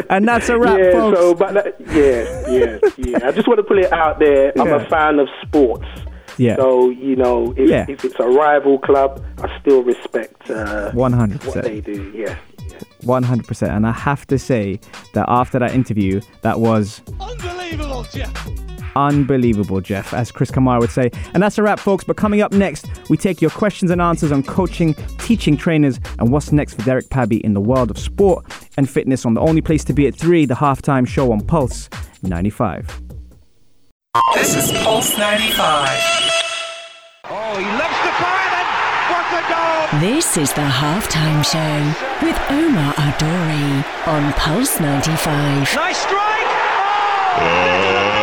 And 0.10 0.26
that's 0.26 0.48
a 0.48 0.58
wrap, 0.58 0.80
yeah. 0.80 0.92
folks. 0.94 1.18
So, 1.18 1.34
but 1.36 1.54
that, 1.54 1.76
yeah, 1.82 2.50
yeah, 2.50 2.80
yeah. 2.98 3.28
I 3.28 3.32
just 3.34 3.46
want 3.48 3.58
to 3.58 3.64
put 3.64 3.78
it 3.78 3.92
out 3.92 4.20
there. 4.20 4.54
I'm 4.58 4.68
Yeah. 4.68 4.76
a 4.86 4.90
fan 4.90 5.20
of 5.20 5.28
sports. 5.42 5.86
yeah, 6.38 6.56
So 6.56 6.90
you 6.92 7.16
know, 7.18 7.54
if, 7.58 7.70
Yeah. 7.70 7.86
if 7.90 8.06
it's 8.06 8.16
a 8.20 8.26
rival 8.28 8.80
club, 8.80 9.22
I 9.44 9.60
still 9.60 9.84
respect 9.84 10.50
uh, 10.50 10.92
one 10.92 11.12
hundred 11.12 11.44
what 11.44 11.56
percent. 11.56 11.66
they 11.66 11.82
do. 11.82 12.12
Yeah. 12.16 12.36
Yeah. 13.08 13.20
100%. 13.20 13.70
And 13.76 13.88
I 13.88 13.92
have 13.92 14.26
to 14.28 14.38
say 14.40 14.80
that 15.14 15.26
after 15.28 15.60
that 15.60 15.74
interview, 15.74 16.22
that 16.42 16.60
was 16.60 17.02
Unbelievable, 17.20 18.04
Jeff. 18.12 18.48
unbelievable, 18.96 19.82
Jeff, 19.82 20.14
as 20.14 20.32
Chris 20.32 20.50
Kamara 20.52 20.80
would 20.80 20.90
say. 20.90 21.12
And 21.34 21.42
that's 21.44 21.58
a 21.58 21.64
wrap, 21.64 21.80
folks. 21.80 22.04
But 22.04 22.18
coming 22.18 22.42
up 22.42 22.52
next, 22.52 22.88
we 23.10 23.18
take 23.18 23.42
your 23.42 23.52
questions 23.52 23.92
and 23.92 24.02
answers 24.02 24.32
on 24.32 24.44
coaching, 24.44 24.94
teaching 25.20 25.56
trainers, 25.58 26.00
and 26.20 26.32
what's 26.32 26.52
next 26.52 26.76
for 26.76 26.82
Derek 26.84 27.10
Pabi 27.10 27.38
in 27.44 27.54
the 27.54 27.62
world 27.62 27.92
of 27.92 27.98
sport 28.00 28.46
and 28.78 28.90
fitness 28.90 29.26
on 29.26 29.34
the 29.34 29.42
only 29.42 29.62
place 29.62 29.84
to 29.86 29.94
be 29.94 30.08
at 30.08 30.16
3, 30.16 30.46
the 30.46 30.56
halftime 30.56 31.08
show 31.08 31.32
on 31.32 31.42
Pulse 31.42 31.90
95. 32.24 33.02
This 34.34 34.56
is 34.56 34.72
Pulse 34.84 35.16
95. 35.18 35.90
Oh, 37.30 37.60
he 37.60 37.66
loves 37.66 38.00
the 38.04 38.12
fire 38.18 38.48
and 38.56 38.68
what 38.68 38.68
a 38.68 38.92
goal! 38.92 38.97
This 40.02 40.38
is 40.38 40.52
the 40.52 40.62
halftime 40.62 41.44
show 41.44 42.26
with 42.26 42.38
Omar 42.50 42.94
Adori 42.96 43.84
on 44.06 44.34
Pulse 44.34 44.80
95. 44.82 45.76
Nice 45.76 45.98
strike! 45.98 46.48
Oh! 47.40 48.12
oh! 48.14 48.17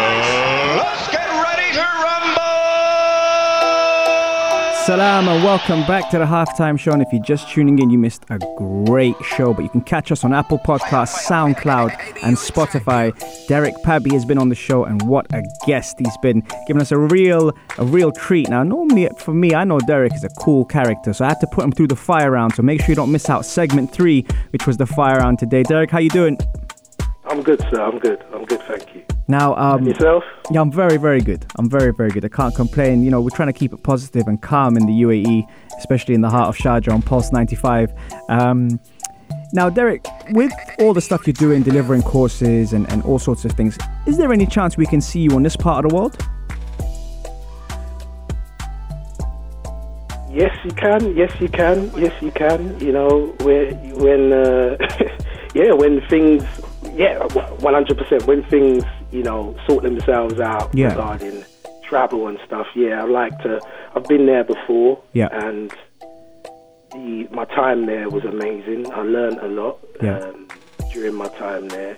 Salam 4.87 5.29
and 5.29 5.43
welcome 5.43 5.81
back 5.87 6.11
to 6.11 6.19
the 6.19 6.27
halftime 6.27 6.79
show. 6.79 6.93
And 6.93 7.01
if 7.01 7.09
you're 7.11 7.23
just 7.23 7.49
tuning 7.49 7.79
in, 7.79 7.89
you 7.89 7.97
missed 7.97 8.27
a 8.29 8.39
great 8.59 9.17
show. 9.25 9.55
But 9.55 9.63
you 9.63 9.71
can 9.71 9.81
catch 9.81 10.13
us 10.13 10.25
on 10.25 10.35
Apple 10.35 10.59
Podcasts, 10.59 11.25
SoundCloud, 11.27 12.19
and 12.23 12.37
Spotify. 12.37 13.19
Derek 13.49 13.73
Pabi 13.83 14.13
has 14.13 14.27
been 14.27 14.37
on 14.37 14.51
the 14.51 14.55
show, 14.55 14.85
and 14.85 15.01
what 15.09 15.25
a 15.33 15.43
guest 15.67 15.97
he's 15.99 16.19
been, 16.19 16.47
giving 16.67 16.83
us 16.83 16.93
a 16.93 16.99
real, 16.99 17.57
a 17.79 17.85
real 17.87 18.13
treat. 18.13 18.51
Now, 18.51 18.63
normally 18.63 19.09
for 19.21 19.33
me, 19.33 19.55
I 19.55 19.65
know 19.65 19.81
Derek 19.81 20.13
is 20.13 20.23
a 20.23 20.29
cool 20.41 20.67
character, 20.67 21.15
so 21.15 21.25
I 21.25 21.29
had 21.29 21.41
to 21.41 21.47
put 21.47 21.65
him 21.65 21.73
through 21.73 21.89
the 21.89 21.97
fire 21.97 22.33
round. 22.33 22.55
So 22.55 22.63
make 22.63 22.83
sure 22.83 22.91
you 22.91 22.97
don't 22.97 23.11
miss 23.11 23.31
out 23.31 23.47
segment 23.47 23.91
three, 23.91 24.27
which 24.51 24.67
was 24.67 24.77
the 24.77 24.87
fire 24.87 25.17
round 25.17 25.39
today. 25.39 25.63
Derek, 25.63 25.91
how 25.91 25.99
you 25.99 26.11
doing? 26.11 26.37
I'm 27.25 27.43
good, 27.43 27.61
sir. 27.71 27.81
I'm 27.81 27.99
good. 27.99 28.23
I'm 28.35 28.45
good, 28.45 28.61
thank 28.69 28.95
you. 28.95 29.14
Now, 29.27 29.55
um, 29.57 29.87
Yourself? 29.87 30.23
Yeah, 30.51 30.61
I'm 30.61 30.71
very, 30.71 30.99
very 30.99 31.21
good. 31.21 31.47
I'm 31.57 31.71
very, 31.71 31.93
very 31.93 32.11
good. 32.11 32.25
I 32.25 32.29
can't 32.29 32.55
complain. 32.55 33.03
You 33.03 33.11
know, 33.11 33.21
we're 33.21 33.31
trying 33.31 33.53
to 33.53 33.59
keep 33.59 33.73
it 33.73 33.83
positive 33.83 34.27
and 34.27 34.41
calm 34.41 34.77
in 34.77 34.87
the 34.87 34.93
UAE, 34.93 35.45
especially 35.79 36.15
in 36.15 36.21
the 36.21 36.29
heart 36.29 36.49
of 36.49 36.57
Sharjah 36.57 36.93
on 36.93 37.01
Pulse 37.01 37.33
95. 37.33 37.93
Um, 38.29 38.79
now, 39.55 39.71
Derek, 39.71 40.05
with 40.31 40.53
all 40.79 40.93
the 40.93 41.01
stuff 41.01 41.27
you're 41.27 41.33
doing, 41.33 41.63
delivering 41.63 42.03
courses 42.03 42.73
and, 42.73 42.91
and 42.91 43.03
all 43.05 43.19
sorts 43.19 43.45
of 43.45 43.53
things, 43.53 43.79
is 44.07 44.19
there 44.19 44.33
any 44.33 44.47
chance 44.47 44.77
we 44.77 44.87
can 44.87 45.01
see 45.01 45.21
you 45.21 45.31
on 45.31 45.43
this 45.43 45.57
part 45.57 45.85
of 45.85 45.91
the 45.91 45.97
world? 45.97 46.19
Yes, 50.31 50.53
you 50.65 50.73
can. 50.73 51.17
Yes, 51.17 51.33
you 51.41 51.49
can. 51.49 51.93
Yes, 51.97 52.13
you 52.21 52.33
can. 52.33 52.79
You 52.81 52.91
know, 52.91 53.37
when 53.41 53.95
when 53.95 54.33
uh, 54.33 54.77
yeah, 55.55 55.73
when 55.73 56.01
things 56.09 56.43
yeah, 56.95 57.25
one 57.61 57.75
hundred 57.75 57.99
percent. 57.99 58.27
When 58.27 58.43
things 58.45 58.83
you 59.15 59.23
know 59.23 59.57
sort 59.67 59.83
themselves 59.85 60.39
out 60.41 60.75
Yeah. 60.75 60.89
regarding 60.89 61.45
travel 61.89 62.27
and 62.29 62.39
stuff. 62.47 62.67
Yeah, 62.75 63.03
I 63.03 63.07
like 63.07 63.37
to. 63.43 63.61
I've 63.95 64.05
been 64.15 64.27
there 64.27 64.45
before. 64.45 65.01
Yeah. 65.13 65.29
and 65.47 65.73
the 66.93 67.29
my 67.31 67.45
time 67.47 67.87
there 67.87 68.09
was 68.11 68.25
amazing. 68.25 68.91
I 68.93 69.03
learned 69.03 69.39
a 69.39 69.49
lot 69.49 69.79
Yeah. 70.03 70.19
um, 70.19 70.49
during 70.93 71.15
my 71.15 71.29
time 71.29 71.69
there, 71.69 71.97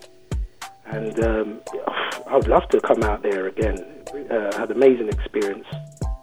and 0.86 1.14
um, 1.24 1.60
I'd 2.28 2.46
love 2.48 2.68
to 2.70 2.80
come 2.80 3.02
out 3.02 3.22
there 3.22 3.46
again. 3.46 3.78
Uh, 4.30 4.56
had 4.58 4.70
an 4.70 4.76
amazing 4.76 5.08
experience. 5.08 5.66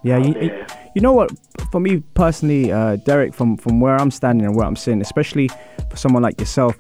Yeah, 0.04 0.18
you, 0.18 0.34
you, 0.42 0.66
you 0.96 1.02
know 1.02 1.14
what? 1.14 1.32
For 1.72 1.80
me 1.80 2.02
personally, 2.14 2.72
uh, 2.72 2.98
Derek, 2.98 3.34
from 3.34 3.58
from 3.58 3.80
where 3.80 3.96
I'm 3.96 4.12
standing 4.12 4.46
and 4.46 4.56
where 4.56 4.66
I'm 4.66 4.76
sitting, 4.76 5.02
especially 5.02 5.48
for 5.90 5.96
someone 5.98 6.24
like 6.24 6.40
yourself, 6.40 6.76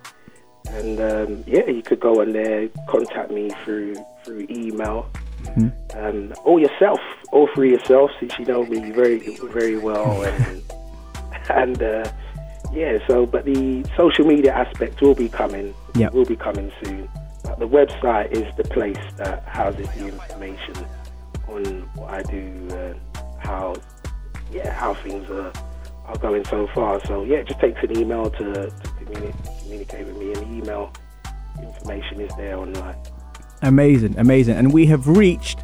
And 0.69 0.99
um, 0.99 1.43
yeah, 1.47 1.67
you 1.67 1.81
could 1.81 1.99
go 1.99 2.21
on 2.21 2.33
there, 2.33 2.67
contact 2.87 3.31
me 3.31 3.49
through 3.63 3.95
through 4.23 4.45
email, 4.49 5.09
um, 5.95 6.33
or 6.43 6.59
yourself, 6.59 6.99
or 7.31 7.49
through 7.53 7.69
yourself, 7.69 8.11
since 8.19 8.37
you 8.37 8.45
know 8.45 8.65
me 8.65 8.91
very 8.91 9.37
very 9.37 9.77
well, 9.77 10.21
and 10.23 10.61
and 11.49 11.81
uh, 11.81 12.11
yeah. 12.73 12.99
So, 13.07 13.25
but 13.25 13.45
the 13.45 13.85
social 13.95 14.25
media 14.25 14.53
aspect 14.53 15.01
will 15.01 15.15
be 15.15 15.29
coming. 15.29 15.73
Yep. 15.95 16.13
will 16.13 16.25
be 16.25 16.35
coming 16.35 16.71
soon. 16.83 17.09
But 17.43 17.59
the 17.59 17.67
website 17.67 18.31
is 18.31 18.45
the 18.57 18.63
place 18.63 18.99
that 19.17 19.43
houses 19.47 19.87
the 19.95 20.07
information 20.07 20.75
on 21.47 21.65
what 21.95 22.09
I 22.11 22.21
do, 22.23 22.67
uh, 22.71 23.19
how 23.39 23.75
yeah, 24.51 24.71
how 24.71 24.93
things 24.93 25.29
are 25.29 25.51
are 26.05 26.17
going 26.17 26.45
so 26.45 26.67
far. 26.67 27.03
So 27.05 27.23
yeah, 27.23 27.37
it 27.37 27.47
just 27.47 27.59
takes 27.59 27.81
an 27.83 27.97
email 27.97 28.29
to, 28.31 28.53
to 28.53 28.71
communi- 28.71 29.61
communicate 29.63 30.07
with 30.07 30.17
me, 30.17 30.33
and 30.33 30.37
the 30.37 30.63
email 30.63 30.91
information 31.61 32.21
is 32.21 32.31
there 32.37 32.57
online. 32.57 32.95
Amazing, 33.61 34.17
amazing. 34.17 34.55
And 34.55 34.71
we 34.71 34.85
have 34.87 35.07
reached 35.07 35.59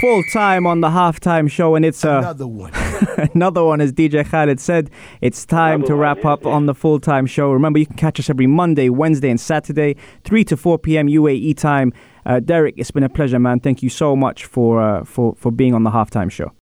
full 0.00 0.22
time 0.32 0.66
on 0.66 0.80
the 0.80 0.88
halftime 0.88 1.50
show, 1.50 1.74
and 1.74 1.84
it's 1.84 2.04
uh, 2.04 2.18
Another 2.18 2.46
one. 2.46 2.72
another 3.34 3.64
one, 3.64 3.80
as 3.80 3.92
DJ 3.92 4.24
Khaled 4.26 4.60
said. 4.60 4.90
It's 5.20 5.44
time 5.44 5.76
Another 5.76 5.86
to 5.86 5.92
one, 5.94 6.00
wrap 6.00 6.18
yeah, 6.24 6.32
up 6.32 6.44
yeah. 6.44 6.50
on 6.50 6.66
the 6.66 6.74
full 6.74 7.00
time 7.00 7.26
show. 7.26 7.52
Remember, 7.52 7.78
you 7.78 7.86
can 7.86 7.96
catch 7.96 8.18
us 8.18 8.30
every 8.30 8.46
Monday, 8.46 8.88
Wednesday, 8.88 9.30
and 9.30 9.40
Saturday, 9.40 9.96
3 10.24 10.44
to 10.44 10.56
4 10.56 10.78
p.m. 10.78 11.06
UAE 11.06 11.56
time. 11.56 11.92
Uh, 12.24 12.40
Derek, 12.40 12.74
it's 12.76 12.90
been 12.90 13.02
a 13.02 13.08
pleasure, 13.08 13.38
man. 13.38 13.60
Thank 13.60 13.82
you 13.82 13.88
so 13.88 14.14
much 14.14 14.44
for, 14.44 14.80
uh, 14.80 15.04
for, 15.04 15.34
for 15.36 15.50
being 15.50 15.74
on 15.74 15.82
the 15.82 15.90
halftime 15.90 16.30
show. 16.30 16.52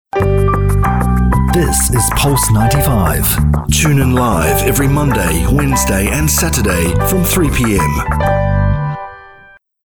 This 1.52 1.90
is 1.90 2.08
Pulse 2.16 2.50
95. 2.52 3.68
Tune 3.70 4.00
in 4.00 4.14
live 4.14 4.62
every 4.62 4.88
Monday, 4.88 5.44
Wednesday, 5.50 6.08
and 6.08 6.30
Saturday 6.30 6.94
from 7.08 7.24
3 7.24 7.50
p.m. 7.50 8.39